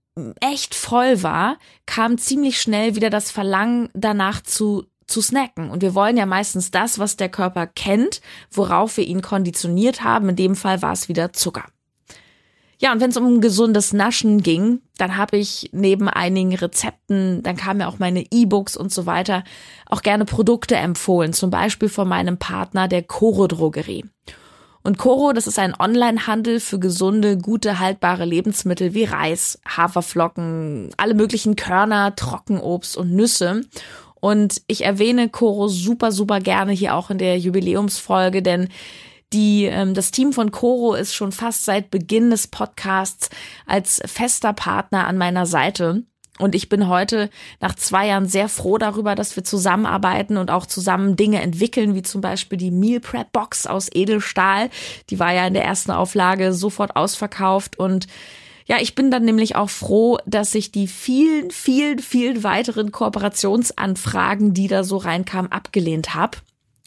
echt 0.41 0.75
voll 0.75 1.23
war, 1.23 1.57
kam 1.87 2.19
ziemlich 2.19 2.61
schnell 2.61 2.95
wieder 2.95 3.09
das 3.09 3.31
Verlangen 3.31 3.89
danach 3.95 4.43
zu 4.43 4.85
zu 5.13 5.23
snacken. 5.23 5.71
Und 5.71 5.83
wir 5.83 5.95
wollen 5.95 6.17
ja 6.17 6.27
meistens 6.27 6.71
das, 6.71 6.99
was 6.99 7.17
der 7.17 7.29
Körper 7.29 7.67
kennt, 7.67 8.21
worauf 8.51 8.97
wir 8.97 9.07
ihn 9.07 9.23
konditioniert 9.23 10.03
haben. 10.03 10.31
In 10.31 10.37
dem 10.37 10.57
Fall 10.57 10.83
war 10.83 10.93
es 10.93 11.09
wieder 11.09 11.33
Zucker. 11.33 11.65
Ja, 12.83 12.91
und 12.93 13.01
wenn 13.01 13.11
es 13.11 13.17
um 13.17 13.41
gesundes 13.41 13.93
Naschen 13.93 14.43
ging, 14.43 14.81
dann 14.99 15.17
habe 15.17 15.37
ich 15.37 15.71
neben 15.73 16.09
einigen 16.09 16.53
Rezepten, 16.53 17.41
dann 17.45 17.57
kamen 17.57 17.79
ja 17.79 17.87
auch 17.87 18.01
meine 18.01 18.27
E-Books 18.29 18.77
und 18.77 18.93
so 18.93 19.07
weiter, 19.07 19.45
auch 19.87 20.03
gerne 20.03 20.25
Produkte 20.25 20.75
empfohlen, 20.75 21.33
zum 21.33 21.51
Beispiel 21.51 21.89
von 21.89 22.09
meinem 22.09 22.39
Partner 22.39 22.89
der 22.89 23.05
Choro 23.05 23.47
Drogerie. 23.47 24.05
Und 24.83 24.99
Coro, 24.99 25.33
das 25.33 25.47
ist 25.47 25.61
ein 25.61 25.77
Onlinehandel 25.79 26.59
für 26.59 26.81
gesunde, 26.81 27.39
gute, 27.39 27.79
haltbare 27.79 28.25
Lebensmittel 28.25 28.95
wie 28.95 29.05
Reis, 29.05 29.61
Haferflocken, 29.65 30.91
alle 30.97 31.15
möglichen 31.15 31.55
Körner, 31.55 32.17
Trockenobst 32.17 32.97
und 32.97 33.13
Nüsse. 33.13 33.63
Und 34.23 34.63
ich 34.69 34.85
erwähne 34.85 35.29
Coro 35.29 35.67
super, 35.67 36.13
super 36.13 36.39
gerne 36.39 36.71
hier 36.71 36.95
auch 36.95 37.11
in 37.11 37.19
der 37.19 37.37
Jubiläumsfolge, 37.41 38.41
denn 38.41 38.69
die, 39.33 39.65
ähm, 39.65 39.95
das 39.95 40.13
Team 40.13 40.33
von 40.33 40.53
Coro 40.53 40.95
ist 40.95 41.13
schon 41.13 41.33
fast 41.33 41.65
seit 41.65 41.91
Beginn 41.91 42.31
des 42.31 42.47
Podcasts 42.47 43.31
als 43.67 44.01
fester 44.07 44.53
Partner 44.53 45.09
an 45.09 45.19
meiner 45.19 45.45
Seite. 45.45 46.05
Und 46.39 46.55
ich 46.55 46.69
bin 46.69 46.87
heute 46.87 47.31
nach 47.61 47.75
zwei 47.75 48.07
Jahren 48.07 48.27
sehr 48.27 48.49
froh 48.49 48.79
darüber, 48.79 49.17
dass 49.17 49.35
wir 49.35 49.43
zusammenarbeiten 49.43 50.37
und 50.37 50.53
auch 50.53 50.67
zusammen 50.67 51.17
Dinge 51.17 51.43
entwickeln, 51.43 51.97
wie 51.97 52.03
zum 52.03 52.21
Beispiel 52.21 52.59
die 52.59 52.71
Meal 52.71 53.01
Prep 53.01 53.33
Box 53.33 53.67
aus 53.67 53.89
Edelstahl. 53.93 54.71
Die 55.11 55.19
war 55.19 55.33
ja 55.33 55.49
in 55.49 55.55
der 55.55 55.65
ersten 55.65 55.91
Auflage 55.91 56.53
sofort 56.53 56.95
ausverkauft 56.95 57.77
und 57.77 58.07
ja, 58.73 58.79
ich 58.81 58.95
bin 58.95 59.11
dann 59.11 59.27
nämlich 59.27 59.55
auch 59.55 59.69
froh, 59.69 60.17
dass 60.25 60.55
ich 60.55 60.73
die 60.73 60.87
vielen, 60.87 61.51
vielen, 61.51 61.99
vielen 61.99 62.43
weiteren 62.43 62.91
Kooperationsanfragen, 62.91 64.55
die 64.55 64.67
da 64.67 64.83
so 64.83 64.97
reinkamen, 64.97 65.53
abgelehnt 65.53 66.15
habe. 66.15 66.39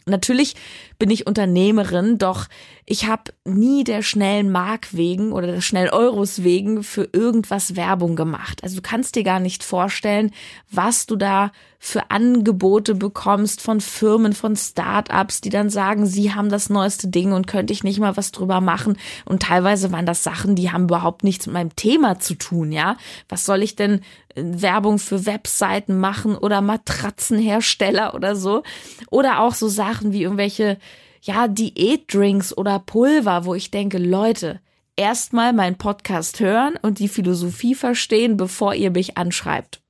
Natürlich 0.07 0.55
bin 0.99 1.09
ich 1.09 1.25
Unternehmerin, 1.25 2.19
doch 2.19 2.45
ich 2.85 3.07
habe 3.07 3.33
nie 3.43 3.83
der 3.83 4.03
schnellen 4.03 4.51
Mark 4.51 4.89
wegen 4.95 5.31
oder 5.31 5.47
der 5.47 5.61
schnellen 5.61 5.89
Euros 5.89 6.43
wegen 6.43 6.83
für 6.83 7.09
irgendwas 7.11 7.75
Werbung 7.75 8.15
gemacht. 8.15 8.63
Also 8.63 8.75
du 8.75 8.81
kannst 8.83 9.15
dir 9.15 9.23
gar 9.23 9.39
nicht 9.39 9.63
vorstellen, 9.63 10.29
was 10.69 11.07
du 11.07 11.15
da 11.15 11.51
für 11.79 12.11
Angebote 12.11 12.93
bekommst 12.93 13.61
von 13.61 13.81
Firmen, 13.81 14.33
von 14.33 14.55
Startups, 14.55 15.41
die 15.41 15.49
dann 15.49 15.71
sagen, 15.71 16.05
sie 16.05 16.33
haben 16.33 16.49
das 16.49 16.69
neueste 16.69 17.07
Ding 17.07 17.31
und 17.31 17.47
könnte 17.47 17.73
ich 17.73 17.83
nicht 17.83 17.99
mal 17.99 18.15
was 18.15 18.31
drüber 18.31 18.61
machen. 18.61 18.97
Und 19.25 19.41
teilweise 19.41 19.91
waren 19.91 20.05
das 20.05 20.23
Sachen, 20.23 20.55
die 20.55 20.71
haben 20.71 20.83
überhaupt 20.83 21.23
nichts 21.23 21.47
mit 21.47 21.53
meinem 21.53 21.75
Thema 21.75 22.19
zu 22.19 22.35
tun, 22.35 22.71
ja. 22.71 22.97
Was 23.27 23.45
soll 23.45 23.63
ich 23.63 23.75
denn 23.75 24.01
Werbung 24.35 24.99
für 24.99 25.25
Webseiten 25.25 25.97
machen 25.97 26.35
oder 26.35 26.61
Matratzenhersteller 26.61 28.13
oder 28.13 28.35
so? 28.35 28.63
Oder 29.09 29.39
auch 29.39 29.53
so 29.53 29.67
Sachen 29.67 30.11
wie 30.11 30.23
irgendwelche 30.23 30.77
ja, 31.21 31.47
Diätdrinks 31.47 32.55
oder 32.55 32.79
Pulver, 32.79 33.45
wo 33.45 33.55
ich 33.55 33.71
denke, 33.71 33.97
Leute, 33.97 34.59
erstmal 34.95 35.53
meinen 35.53 35.77
Podcast 35.77 36.39
hören 36.39 36.75
und 36.81 36.99
die 36.99 37.07
Philosophie 37.07 37.75
verstehen, 37.75 38.37
bevor 38.37 38.75
ihr 38.75 38.91
mich 38.91 39.17
anschreibt. 39.17 39.81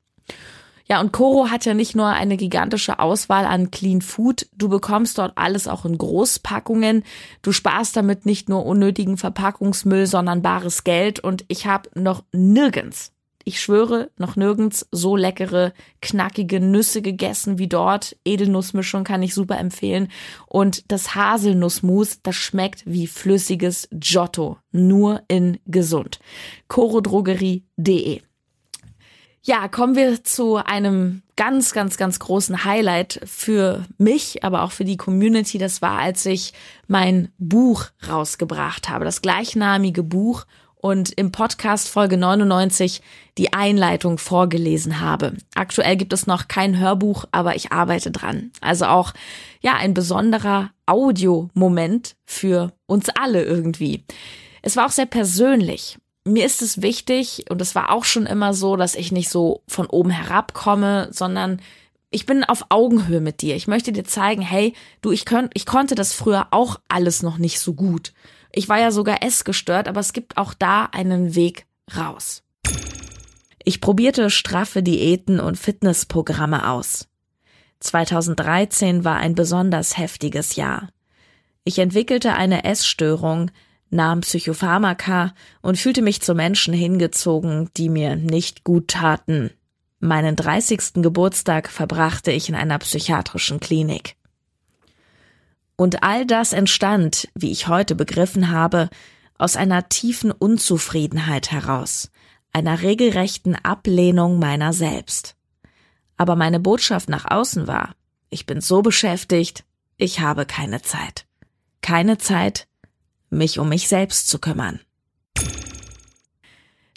Ja, 0.87 1.01
und 1.01 1.11
Coro 1.11 1.49
hat 1.49 1.65
ja 1.65 1.73
nicht 1.73 1.95
nur 1.95 2.07
eine 2.07 2.37
gigantische 2.37 2.99
Auswahl 2.99 3.45
an 3.45 3.71
Clean 3.71 4.01
Food, 4.01 4.47
du 4.55 4.69
bekommst 4.69 5.17
dort 5.17 5.33
alles 5.35 5.67
auch 5.67 5.83
in 5.83 5.97
Großpackungen. 5.97 7.03
Du 7.41 7.51
sparst 7.51 7.97
damit 7.97 8.27
nicht 8.27 8.49
nur 8.49 8.65
unnötigen 8.67 9.17
Verpackungsmüll, 9.17 10.05
sondern 10.05 10.43
bares 10.43 10.83
Geld 10.83 11.19
und 11.19 11.43
ich 11.47 11.65
habe 11.65 11.89
noch 11.95 12.23
nirgends 12.31 13.14
ich 13.45 13.61
schwöre, 13.61 14.09
noch 14.17 14.35
nirgends 14.35 14.87
so 14.91 15.15
leckere, 15.15 15.71
knackige 16.01 16.59
Nüsse 16.59 17.01
gegessen 17.01 17.57
wie 17.57 17.67
dort. 17.67 18.17
Edelnussmischung 18.25 19.03
kann 19.03 19.23
ich 19.23 19.33
super 19.33 19.57
empfehlen. 19.59 20.09
Und 20.47 20.91
das 20.91 21.15
Haselnussmus, 21.15 22.21
das 22.23 22.35
schmeckt 22.35 22.83
wie 22.85 23.07
flüssiges 23.07 23.87
Giotto. 23.91 24.57
Nur 24.71 25.21
in 25.27 25.59
gesund. 25.65 26.19
chorodrogerie.de 26.67 28.21
ja, 29.47 29.67
kommen 29.67 29.95
wir 29.95 30.23
zu 30.23 30.55
einem 30.55 31.21
ganz, 31.35 31.71
ganz, 31.71 31.97
ganz 31.97 32.17
großen 32.17 32.65
Highlight 32.65 33.21
für 33.25 33.85
mich, 33.99 34.43
aber 34.43 34.63
auch 34.63 34.71
für 34.71 34.85
die 34.85 34.97
Community. 34.97 35.59
Das 35.59 35.83
war, 35.83 35.99
als 35.99 36.25
ich 36.25 36.53
mein 36.87 37.29
Buch 37.37 37.85
rausgebracht 38.09 38.89
habe, 38.89 39.05
das 39.05 39.21
gleichnamige 39.21 40.01
Buch 40.01 40.45
und 40.85 41.13
im 41.13 41.31
Podcast 41.31 41.89
Folge 41.89 42.15
99 42.15 43.01
die 43.39 43.53
Einleitung 43.53 44.19
vorgelesen 44.19 45.01
habe. 45.01 45.33
Aktuell 45.55 45.95
gibt 45.95 46.13
es 46.13 46.27
noch 46.27 46.47
kein 46.47 46.77
Hörbuch, 46.77 47.25
aber 47.31 47.55
ich 47.55 47.71
arbeite 47.71 48.11
dran. 48.11 48.51
Also 48.61 48.85
auch, 48.85 49.11
ja, 49.61 49.73
ein 49.77 49.95
besonderer 49.95 50.69
Audiomoment 50.85 52.15
für 52.23 52.71
uns 52.85 53.09
alle 53.19 53.43
irgendwie. 53.43 54.03
Es 54.61 54.75
war 54.75 54.85
auch 54.85 54.91
sehr 54.91 55.07
persönlich. 55.07 55.97
Mir 56.23 56.45
ist 56.45 56.61
es 56.61 56.83
wichtig, 56.83 57.45
und 57.49 57.63
es 57.63 57.73
war 57.73 57.91
auch 57.91 58.05
schon 58.05 58.27
immer 58.27 58.53
so, 58.53 58.75
dass 58.75 58.93
ich 58.93 59.11
nicht 59.11 59.29
so 59.29 59.63
von 59.67 59.87
oben 59.87 60.11
herabkomme, 60.11 61.07
sondern 61.11 61.63
ich 62.11 62.27
bin 62.27 62.43
auf 62.43 62.67
Augenhöhe 62.69 63.21
mit 63.21 63.41
dir. 63.41 63.55
Ich 63.55 63.67
möchte 63.67 63.91
dir 63.91 64.03
zeigen, 64.03 64.43
hey, 64.43 64.75
du, 65.01 65.11
ich, 65.11 65.25
könnt, 65.25 65.49
ich 65.55 65.65
konnte 65.65 65.95
das 65.95 66.13
früher 66.13 66.45
auch 66.51 66.79
alles 66.89 67.23
noch 67.23 67.39
nicht 67.39 67.59
so 67.59 67.73
gut. 67.73 68.13
Ich 68.57 68.69
war 68.69 68.79
ja 68.79 68.89
sogar 68.91 69.21
essgestört, 69.21 69.89
aber 69.89 69.99
es 69.99 70.13
gibt 70.13 70.37
auch 70.37 70.53
da 70.53 70.85
einen 70.85 71.35
Weg 71.35 71.65
raus. 71.93 72.41
Ich 73.65 73.81
probierte 73.81 74.29
straffe 74.29 74.81
Diäten 74.81 75.41
und 75.41 75.59
Fitnessprogramme 75.59 76.69
aus. 76.69 77.09
2013 77.81 79.03
war 79.03 79.17
ein 79.17 79.35
besonders 79.35 79.97
heftiges 79.97 80.55
Jahr. 80.55 80.87
Ich 81.65 81.79
entwickelte 81.79 82.33
eine 82.33 82.63
Essstörung, 82.63 83.51
nahm 83.89 84.21
Psychopharmaka 84.21 85.33
und 85.61 85.77
fühlte 85.77 86.01
mich 86.01 86.21
zu 86.21 86.33
Menschen 86.33 86.73
hingezogen, 86.73 87.69
die 87.75 87.89
mir 87.89 88.15
nicht 88.15 88.63
gut 88.63 88.87
taten. 88.87 89.49
Meinen 89.99 90.37
30. 90.37 91.01
Geburtstag 91.01 91.69
verbrachte 91.69 92.31
ich 92.31 92.47
in 92.47 92.55
einer 92.55 92.79
psychiatrischen 92.79 93.59
Klinik. 93.59 94.15
Und 95.75 96.03
all 96.03 96.25
das 96.25 96.53
entstand, 96.53 97.27
wie 97.35 97.51
ich 97.51 97.67
heute 97.67 97.95
begriffen 97.95 98.51
habe, 98.51 98.89
aus 99.37 99.57
einer 99.57 99.89
tiefen 99.89 100.31
Unzufriedenheit 100.31 101.51
heraus, 101.51 102.11
einer 102.53 102.81
regelrechten 102.81 103.55
Ablehnung 103.55 104.39
meiner 104.39 104.71
selbst. 104.71 105.35
Aber 106.17 106.37
meine 106.37 106.61
Botschaft 106.61 107.09
nach 107.09 107.29
außen 107.29 107.67
war, 107.67 107.95
ich 108.29 108.45
bin 108.45 108.61
so 108.61 108.81
beschäftigt, 108.81 109.65
ich 109.97 110.21
habe 110.21 110.45
keine 110.45 110.81
Zeit. 110.81 111.25
Keine 111.81 112.17
Zeit, 112.17 112.67
mich 113.29 113.59
um 113.59 113.69
mich 113.69 113.87
selbst 113.87 114.27
zu 114.29 114.39
kümmern. 114.39 114.79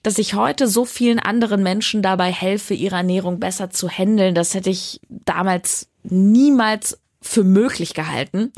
Dass 0.04 0.18
ich 0.18 0.34
heute 0.34 0.68
so 0.68 0.84
vielen 0.84 1.18
anderen 1.18 1.62
Menschen 1.62 2.02
dabei 2.02 2.32
helfe, 2.32 2.74
ihre 2.74 2.96
Ernährung 2.96 3.40
besser 3.40 3.70
zu 3.70 3.88
handeln, 3.88 4.34
das 4.34 4.54
hätte 4.54 4.70
ich 4.70 5.00
damals 5.08 5.88
niemals 6.04 6.98
für 7.20 7.42
möglich 7.42 7.94
gehalten. 7.94 8.52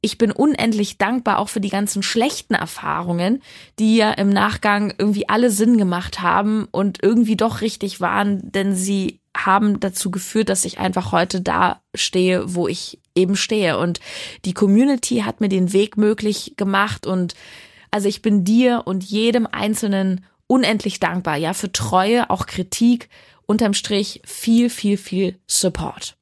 Ich 0.00 0.18
bin 0.18 0.30
unendlich 0.30 0.98
dankbar 0.98 1.38
auch 1.38 1.48
für 1.48 1.60
die 1.60 1.68
ganzen 1.68 2.02
schlechten 2.02 2.54
Erfahrungen, 2.54 3.42
die 3.78 3.96
ja 3.96 4.12
im 4.12 4.28
Nachgang 4.28 4.94
irgendwie 4.96 5.28
alle 5.28 5.50
Sinn 5.50 5.78
gemacht 5.78 6.20
haben 6.20 6.68
und 6.70 7.02
irgendwie 7.02 7.36
doch 7.36 7.60
richtig 7.60 8.00
waren, 8.00 8.40
denn 8.52 8.74
sie 8.76 9.20
haben 9.36 9.80
dazu 9.80 10.12
geführt, 10.12 10.48
dass 10.48 10.64
ich 10.64 10.78
einfach 10.78 11.10
heute 11.10 11.40
da 11.40 11.82
stehe, 11.94 12.54
wo 12.54 12.68
ich 12.68 13.00
eben 13.16 13.34
stehe. 13.34 13.78
Und 13.78 13.98
die 14.44 14.54
Community 14.54 15.18
hat 15.18 15.40
mir 15.40 15.48
den 15.48 15.72
Weg 15.72 15.96
möglich 15.96 16.54
gemacht 16.56 17.06
und 17.06 17.34
also 17.90 18.08
ich 18.08 18.22
bin 18.22 18.44
dir 18.44 18.82
und 18.86 19.04
jedem 19.04 19.46
Einzelnen 19.46 20.24
unendlich 20.46 21.00
dankbar, 21.00 21.36
ja, 21.36 21.52
für 21.52 21.72
Treue, 21.72 22.28
auch 22.30 22.46
Kritik, 22.46 23.08
unterm 23.46 23.74
Strich 23.74 24.20
viel, 24.24 24.70
viel, 24.70 24.96
viel 24.96 25.38
Support. 25.46 26.16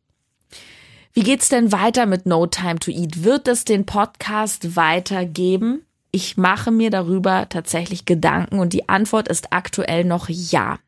Wie 1.14 1.22
geht's 1.22 1.51
denn 1.51 1.72
weiter 1.72 2.07
mit 2.07 2.25
No 2.25 2.46
Time 2.46 2.79
to 2.79 2.90
Eat? 2.90 3.22
Wird 3.22 3.46
es 3.46 3.64
den 3.64 3.85
Podcast 3.85 4.77
weitergeben? 4.77 5.85
Ich 6.11 6.38
mache 6.38 6.70
mir 6.70 6.88
darüber 6.88 7.48
tatsächlich 7.51 8.07
Gedanken 8.07 8.59
und 8.59 8.72
die 8.72 8.88
Antwort 8.88 9.29
ist 9.29 9.53
aktuell 9.53 10.05
noch 10.05 10.31
ja. 10.31 10.79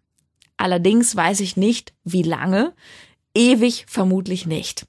Allerdings 0.56 1.14
weiß 1.14 1.40
ich 1.40 1.58
nicht, 1.58 1.92
wie 2.04 2.22
lange. 2.22 2.72
Ewig 3.34 3.84
vermutlich 3.86 4.46
nicht. 4.46 4.86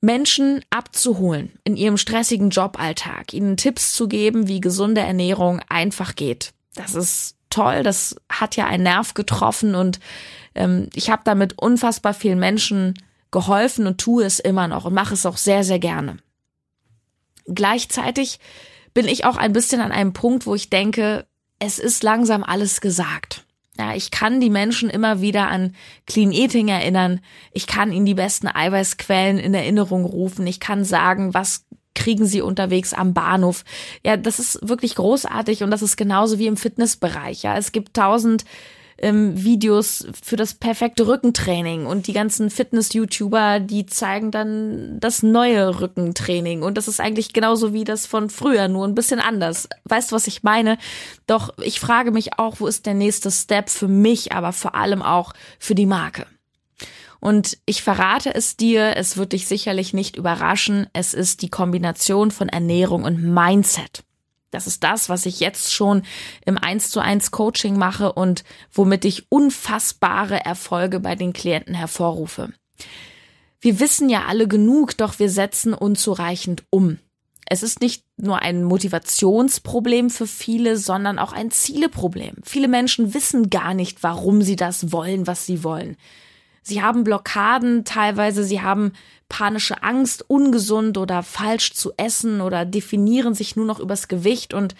Menschen 0.00 0.64
abzuholen 0.70 1.52
in 1.62 1.76
ihrem 1.76 1.98
stressigen 1.98 2.50
Joballtag, 2.50 3.32
ihnen 3.32 3.56
Tipps 3.56 3.92
zu 3.92 4.08
geben, 4.08 4.48
wie 4.48 4.60
gesunde 4.60 5.02
Ernährung 5.02 5.60
einfach 5.68 6.16
geht. 6.16 6.52
Das 6.74 6.94
ist 6.94 7.36
toll, 7.50 7.84
das 7.84 8.16
hat 8.28 8.56
ja 8.56 8.66
einen 8.66 8.84
Nerv 8.84 9.14
getroffen 9.14 9.76
und 9.76 10.00
ähm, 10.54 10.88
ich 10.94 11.10
habe 11.10 11.22
damit 11.24 11.58
unfassbar 11.58 12.14
vielen 12.14 12.38
Menschen 12.38 12.94
geholfen 13.30 13.86
und 13.86 13.98
tue 13.98 14.24
es 14.24 14.40
immer 14.40 14.68
noch 14.68 14.84
und 14.84 14.94
mache 14.94 15.14
es 15.14 15.26
auch 15.26 15.36
sehr, 15.36 15.64
sehr 15.64 15.78
gerne. 15.78 16.18
Gleichzeitig 17.46 18.38
bin 18.94 19.06
ich 19.06 19.24
auch 19.24 19.36
ein 19.36 19.52
bisschen 19.52 19.80
an 19.80 19.92
einem 19.92 20.12
Punkt, 20.12 20.46
wo 20.46 20.54
ich 20.54 20.70
denke, 20.70 21.26
es 21.58 21.78
ist 21.78 22.02
langsam 22.02 22.44
alles 22.44 22.80
gesagt. 22.80 23.44
Ja, 23.78 23.94
ich 23.94 24.10
kann 24.10 24.40
die 24.40 24.50
Menschen 24.50 24.90
immer 24.90 25.20
wieder 25.20 25.48
an 25.48 25.74
Clean 26.06 26.32
Eating 26.32 26.68
erinnern. 26.68 27.20
Ich 27.52 27.68
kann 27.68 27.92
ihnen 27.92 28.06
die 28.06 28.14
besten 28.14 28.48
Eiweißquellen 28.48 29.38
in 29.38 29.54
Erinnerung 29.54 30.04
rufen. 30.04 30.46
Ich 30.48 30.58
kann 30.58 30.84
sagen, 30.84 31.32
was 31.32 31.64
kriegen 31.94 32.26
sie 32.26 32.42
unterwegs 32.42 32.92
am 32.92 33.14
Bahnhof. 33.14 33.64
Ja, 34.04 34.16
das 34.16 34.38
ist 34.38 34.68
wirklich 34.68 34.96
großartig 34.96 35.62
und 35.62 35.70
das 35.70 35.82
ist 35.82 35.96
genauso 35.96 36.38
wie 36.38 36.46
im 36.46 36.56
Fitnessbereich. 36.56 37.42
Ja, 37.42 37.56
es 37.56 37.70
gibt 37.70 37.94
tausend 37.94 38.44
ähm, 38.98 39.42
Videos 39.42 40.06
für 40.22 40.36
das 40.36 40.54
perfekte 40.54 41.06
Rückentraining 41.06 41.86
und 41.86 42.06
die 42.06 42.12
ganzen 42.12 42.50
Fitness-YouTuber, 42.50 43.60
die 43.60 43.86
zeigen 43.86 44.30
dann 44.30 44.98
das 45.00 45.22
neue 45.22 45.80
Rückentraining 45.80 46.62
und 46.62 46.76
das 46.76 46.88
ist 46.88 47.00
eigentlich 47.00 47.32
genauso 47.32 47.72
wie 47.72 47.84
das 47.84 48.06
von 48.06 48.30
früher, 48.30 48.68
nur 48.68 48.86
ein 48.86 48.94
bisschen 48.94 49.20
anders. 49.20 49.68
Weißt 49.84 50.10
du, 50.10 50.16
was 50.16 50.26
ich 50.26 50.42
meine? 50.42 50.78
Doch 51.26 51.54
ich 51.62 51.80
frage 51.80 52.10
mich 52.10 52.38
auch, 52.38 52.60
wo 52.60 52.66
ist 52.66 52.86
der 52.86 52.94
nächste 52.94 53.30
Step 53.30 53.70
für 53.70 53.88
mich, 53.88 54.32
aber 54.32 54.52
vor 54.52 54.74
allem 54.74 55.02
auch 55.02 55.32
für 55.58 55.74
die 55.74 55.86
Marke. 55.86 56.26
Und 57.20 57.58
ich 57.66 57.82
verrate 57.82 58.34
es 58.34 58.56
dir, 58.56 58.96
es 58.96 59.16
wird 59.16 59.32
dich 59.32 59.48
sicherlich 59.48 59.92
nicht 59.92 60.16
überraschen, 60.16 60.86
es 60.92 61.14
ist 61.14 61.42
die 61.42 61.50
Kombination 61.50 62.30
von 62.30 62.48
Ernährung 62.48 63.02
und 63.04 63.22
Mindset. 63.22 64.04
Das 64.50 64.66
ist 64.66 64.82
das, 64.82 65.08
was 65.08 65.26
ich 65.26 65.40
jetzt 65.40 65.72
schon 65.72 66.02
im 66.46 66.56
1 66.56 66.90
zu 66.90 67.00
1 67.00 67.30
Coaching 67.30 67.76
mache 67.76 68.12
und 68.12 68.44
womit 68.72 69.04
ich 69.04 69.30
unfassbare 69.30 70.44
Erfolge 70.44 71.00
bei 71.00 71.14
den 71.14 71.32
Klienten 71.32 71.74
hervorrufe. 71.74 72.52
Wir 73.60 73.80
wissen 73.80 74.08
ja 74.08 74.26
alle 74.26 74.48
genug, 74.48 74.96
doch 74.96 75.18
wir 75.18 75.30
setzen 75.30 75.74
unzureichend 75.74 76.64
um. 76.70 76.98
Es 77.50 77.62
ist 77.62 77.80
nicht 77.80 78.04
nur 78.16 78.42
ein 78.42 78.62
Motivationsproblem 78.62 80.10
für 80.10 80.26
viele, 80.26 80.76
sondern 80.76 81.18
auch 81.18 81.32
ein 81.32 81.50
Zieleproblem. 81.50 82.36
Viele 82.44 82.68
Menschen 82.68 83.14
wissen 83.14 83.48
gar 83.48 83.72
nicht, 83.72 84.02
warum 84.02 84.42
sie 84.42 84.56
das 84.56 84.92
wollen, 84.92 85.26
was 85.26 85.46
sie 85.46 85.64
wollen. 85.64 85.96
Sie 86.62 86.82
haben 86.82 87.04
Blockaden, 87.04 87.84
teilweise 87.84 88.44
sie 88.44 88.60
haben 88.60 88.92
panische 89.28 89.82
Angst, 89.82 90.24
ungesund 90.28 90.98
oder 90.98 91.22
falsch 91.22 91.72
zu 91.72 91.92
essen 91.96 92.40
oder 92.40 92.64
definieren 92.64 93.34
sich 93.34 93.56
nur 93.56 93.66
noch 93.66 93.80
übers 93.80 94.08
Gewicht 94.08 94.54
und 94.54 94.74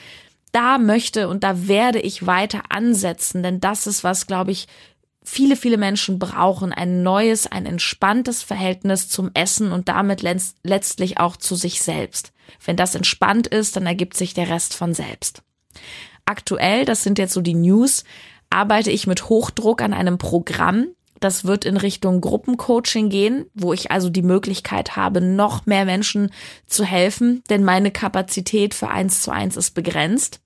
da 0.52 0.78
möchte 0.78 1.28
und 1.28 1.44
da 1.44 1.68
werde 1.68 2.00
ich 2.00 2.26
weiter 2.26 2.62
ansetzen, 2.70 3.42
denn 3.42 3.60
das 3.60 3.86
ist 3.86 4.04
was, 4.04 4.26
glaube 4.26 4.50
ich, 4.50 4.66
viele, 5.22 5.56
viele 5.56 5.76
Menschen 5.76 6.18
brauchen, 6.18 6.72
ein 6.72 7.02
neues, 7.02 7.46
ein 7.46 7.66
entspanntes 7.66 8.42
Verhältnis 8.42 9.08
zum 9.08 9.30
Essen 9.34 9.72
und 9.72 9.88
damit 9.88 10.22
letztlich 10.62 11.18
auch 11.18 11.36
zu 11.36 11.54
sich 11.54 11.82
selbst. 11.82 12.32
Wenn 12.64 12.76
das 12.76 12.94
entspannt 12.94 13.46
ist, 13.46 13.76
dann 13.76 13.86
ergibt 13.86 14.16
sich 14.16 14.32
der 14.32 14.48
Rest 14.48 14.74
von 14.74 14.94
selbst. 14.94 15.42
Aktuell, 16.24 16.86
das 16.86 17.02
sind 17.02 17.18
jetzt 17.18 17.34
so 17.34 17.42
die 17.42 17.54
News, 17.54 18.04
arbeite 18.50 18.90
ich 18.90 19.06
mit 19.06 19.28
Hochdruck 19.28 19.82
an 19.82 19.92
einem 19.92 20.16
Programm, 20.16 20.88
das 21.20 21.44
wird 21.44 21.64
in 21.64 21.76
Richtung 21.76 22.20
Gruppencoaching 22.20 23.08
gehen, 23.08 23.46
wo 23.54 23.72
ich 23.72 23.90
also 23.90 24.10
die 24.10 24.22
Möglichkeit 24.22 24.96
habe, 24.96 25.20
noch 25.20 25.66
mehr 25.66 25.84
Menschen 25.84 26.30
zu 26.66 26.84
helfen, 26.84 27.42
denn 27.50 27.64
meine 27.64 27.90
Kapazität 27.90 28.74
für 28.74 28.88
eins 28.88 29.22
zu 29.22 29.30
eins 29.30 29.56
ist 29.56 29.72
begrenzt. 29.74 30.40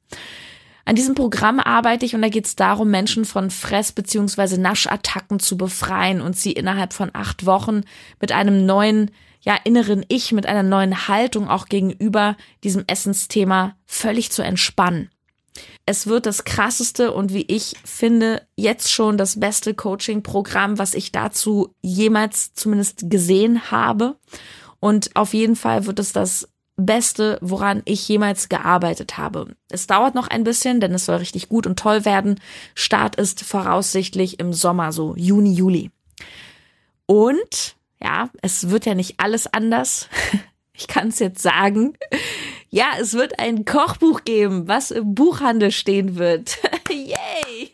An 0.84 0.96
diesem 0.96 1.14
Programm 1.14 1.60
arbeite 1.60 2.04
ich 2.04 2.14
und 2.14 2.22
da 2.22 2.28
geht 2.28 2.46
es 2.46 2.56
darum, 2.56 2.90
Menschen 2.90 3.24
von 3.24 3.50
Fress- 3.50 3.92
bzw. 3.92 4.56
Naschattacken 4.56 5.38
zu 5.38 5.56
befreien 5.56 6.20
und 6.20 6.36
sie 6.36 6.52
innerhalb 6.52 6.92
von 6.92 7.10
acht 7.12 7.46
Wochen 7.46 7.82
mit 8.20 8.32
einem 8.32 8.66
neuen, 8.66 9.12
ja, 9.40 9.56
inneren 9.62 10.04
Ich, 10.08 10.32
mit 10.32 10.46
einer 10.46 10.64
neuen 10.64 11.06
Haltung 11.06 11.48
auch 11.48 11.66
gegenüber 11.66 12.36
diesem 12.64 12.84
Essensthema 12.88 13.76
völlig 13.86 14.32
zu 14.32 14.42
entspannen. 14.42 15.08
Es 15.84 16.06
wird 16.06 16.26
das 16.26 16.44
krasseste 16.44 17.12
und 17.12 17.32
wie 17.32 17.44
ich 17.48 17.74
finde, 17.84 18.46
jetzt 18.56 18.90
schon 18.90 19.18
das 19.18 19.40
beste 19.40 19.74
Coaching-Programm, 19.74 20.78
was 20.78 20.94
ich 20.94 21.10
dazu 21.10 21.74
jemals 21.82 22.54
zumindest 22.54 23.10
gesehen 23.10 23.70
habe. 23.70 24.16
Und 24.78 25.14
auf 25.16 25.34
jeden 25.34 25.56
Fall 25.56 25.86
wird 25.86 25.98
es 25.98 26.12
das 26.12 26.48
Beste, 26.76 27.38
woran 27.40 27.82
ich 27.84 28.08
jemals 28.08 28.48
gearbeitet 28.48 29.18
habe. 29.18 29.56
Es 29.68 29.86
dauert 29.86 30.14
noch 30.14 30.28
ein 30.28 30.44
bisschen, 30.44 30.80
denn 30.80 30.94
es 30.94 31.06
soll 31.06 31.16
richtig 31.16 31.48
gut 31.48 31.66
und 31.66 31.78
toll 31.78 32.04
werden. 32.04 32.40
Start 32.74 33.16
ist 33.16 33.42
voraussichtlich 33.42 34.40
im 34.40 34.52
Sommer, 34.52 34.92
so 34.92 35.14
Juni, 35.16 35.52
Juli. 35.52 35.90
Und 37.06 37.76
ja, 38.02 38.30
es 38.40 38.70
wird 38.70 38.86
ja 38.86 38.94
nicht 38.94 39.18
alles 39.18 39.52
anders. 39.52 40.08
Ich 40.74 40.88
kann 40.88 41.08
es 41.08 41.18
jetzt 41.18 41.42
sagen. 41.42 41.98
Ja, 42.74 42.86
es 42.98 43.12
wird 43.12 43.38
ein 43.38 43.66
Kochbuch 43.66 44.24
geben, 44.24 44.66
was 44.66 44.90
im 44.90 45.14
Buchhandel 45.14 45.70
stehen 45.70 46.16
wird. 46.16 46.56
Yay! 46.90 47.70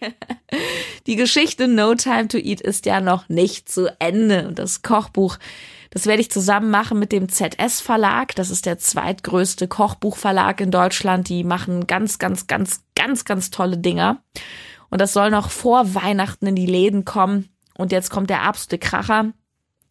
Die 1.06 1.14
Geschichte 1.14 1.68
No 1.68 1.94
Time 1.94 2.26
to 2.26 2.36
Eat 2.36 2.60
ist 2.60 2.84
ja 2.84 3.00
noch 3.00 3.28
nicht 3.28 3.70
zu 3.70 3.94
Ende. 4.00 4.48
Und 4.48 4.58
das 4.58 4.82
Kochbuch, 4.82 5.38
das 5.90 6.06
werde 6.06 6.20
ich 6.20 6.32
zusammen 6.32 6.72
machen 6.72 6.98
mit 6.98 7.12
dem 7.12 7.28
ZS 7.28 7.80
Verlag. 7.80 8.34
Das 8.34 8.50
ist 8.50 8.66
der 8.66 8.78
zweitgrößte 8.78 9.68
Kochbuchverlag 9.68 10.60
in 10.60 10.72
Deutschland. 10.72 11.28
Die 11.28 11.44
machen 11.44 11.86
ganz, 11.86 12.18
ganz, 12.18 12.48
ganz, 12.48 12.82
ganz, 12.96 13.24
ganz 13.24 13.50
tolle 13.50 13.78
Dinger. 13.78 14.24
Und 14.90 15.00
das 15.00 15.12
soll 15.12 15.30
noch 15.30 15.50
vor 15.50 15.94
Weihnachten 15.94 16.48
in 16.48 16.56
die 16.56 16.66
Läden 16.66 17.04
kommen. 17.04 17.50
Und 17.76 17.92
jetzt 17.92 18.10
kommt 18.10 18.30
der 18.30 18.42
absolute 18.42 18.78
Kracher. 18.78 19.32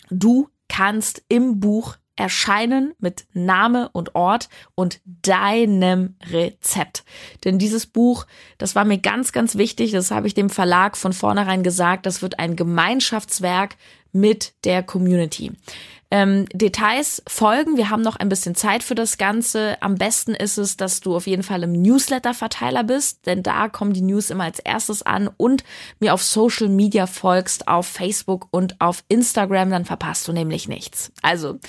Du 0.09 0.49
kannst 0.67 1.23
im 1.29 1.61
Buch 1.61 1.95
erscheinen 2.17 2.93
mit 2.99 3.25
Name 3.33 3.89
und 3.93 4.15
Ort 4.15 4.49
und 4.75 4.99
deinem 5.05 6.15
Rezept. 6.29 7.03
Denn 7.45 7.59
dieses 7.59 7.85
Buch, 7.85 8.25
das 8.57 8.75
war 8.75 8.83
mir 8.83 8.97
ganz, 8.97 9.31
ganz 9.31 9.55
wichtig, 9.55 9.91
das 9.91 10.11
habe 10.11 10.27
ich 10.27 10.33
dem 10.33 10.49
Verlag 10.49 10.97
von 10.97 11.13
vornherein 11.13 11.63
gesagt, 11.63 12.05
das 12.05 12.21
wird 12.21 12.39
ein 12.39 12.55
Gemeinschaftswerk 12.55 13.77
mit 14.11 14.53
der 14.65 14.83
Community. 14.83 15.53
Ähm, 16.09 16.45
Details 16.53 17.21
folgen. 17.27 17.75
Wir 17.75 17.89
haben 17.89 18.01
noch 18.01 18.15
ein 18.15 18.29
bisschen 18.29 18.55
Zeit 18.55 18.81
für 18.81 18.95
das 18.95 19.17
Ganze. 19.17 19.81
Am 19.81 19.95
besten 19.95 20.33
ist 20.33 20.57
es, 20.57 20.77
dass 20.77 21.01
du 21.01 21.15
auf 21.15 21.27
jeden 21.27 21.43
Fall 21.43 21.63
im 21.63 21.73
Newsletter-Verteiler 21.73 22.85
bist, 22.85 23.25
denn 23.25 23.43
da 23.43 23.67
kommen 23.67 23.91
die 23.91 24.01
News 24.01 24.29
immer 24.29 24.45
als 24.45 24.59
erstes 24.59 25.01
an 25.01 25.29
und 25.35 25.65
mir 25.99 26.13
auf 26.13 26.23
Social 26.23 26.69
Media 26.69 27.07
folgst, 27.07 27.67
auf 27.67 27.87
Facebook 27.87 28.47
und 28.51 28.79
auf 28.79 29.03
Instagram, 29.09 29.69
dann 29.69 29.85
verpasst 29.85 30.27
du 30.29 30.33
nämlich 30.33 30.69
nichts. 30.69 31.11
Also, 31.21 31.59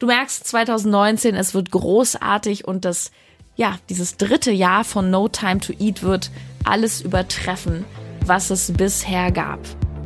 Du 0.00 0.06
merkst 0.06 0.46
2019, 0.46 1.36
es 1.36 1.52
wird 1.52 1.70
großartig 1.70 2.66
und 2.66 2.86
das, 2.86 3.10
ja, 3.56 3.76
dieses 3.90 4.16
dritte 4.16 4.50
Jahr 4.50 4.82
von 4.82 5.10
No 5.10 5.28
Time 5.28 5.60
to 5.60 5.74
Eat 5.78 6.02
wird 6.02 6.30
alles 6.64 7.02
übertreffen, 7.02 7.84
was 8.24 8.48
es 8.48 8.72
bisher 8.72 9.30
gab. 9.30 9.60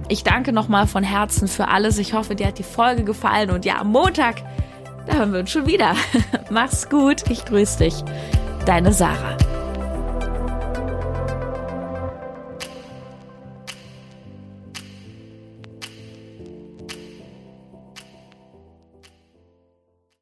Ich 0.09 0.24
danke 0.24 0.52
nochmal 0.52 0.88
von 0.88 1.04
Herzen 1.04 1.46
für 1.46 1.68
alles. 1.68 1.98
Ich 1.98 2.12
hoffe, 2.12 2.35
dir 2.35 2.48
hat 2.48 2.59
die 2.59 2.64
Folge 2.64 3.04
gefallen 3.04 3.50
und 3.50 3.64
ja, 3.64 3.78
am 3.78 3.92
Montag, 3.92 4.42
da 5.07 5.14
hören 5.14 5.33
wir 5.33 5.38
uns 5.38 5.52
schon 5.52 5.66
wieder. 5.66 5.94
Mach's 6.50 6.90
gut. 6.90 7.30
Ich 7.30 7.44
grüße 7.44 7.78
dich. 7.78 7.94
Deine 8.66 8.92
Sarah. 8.92 9.37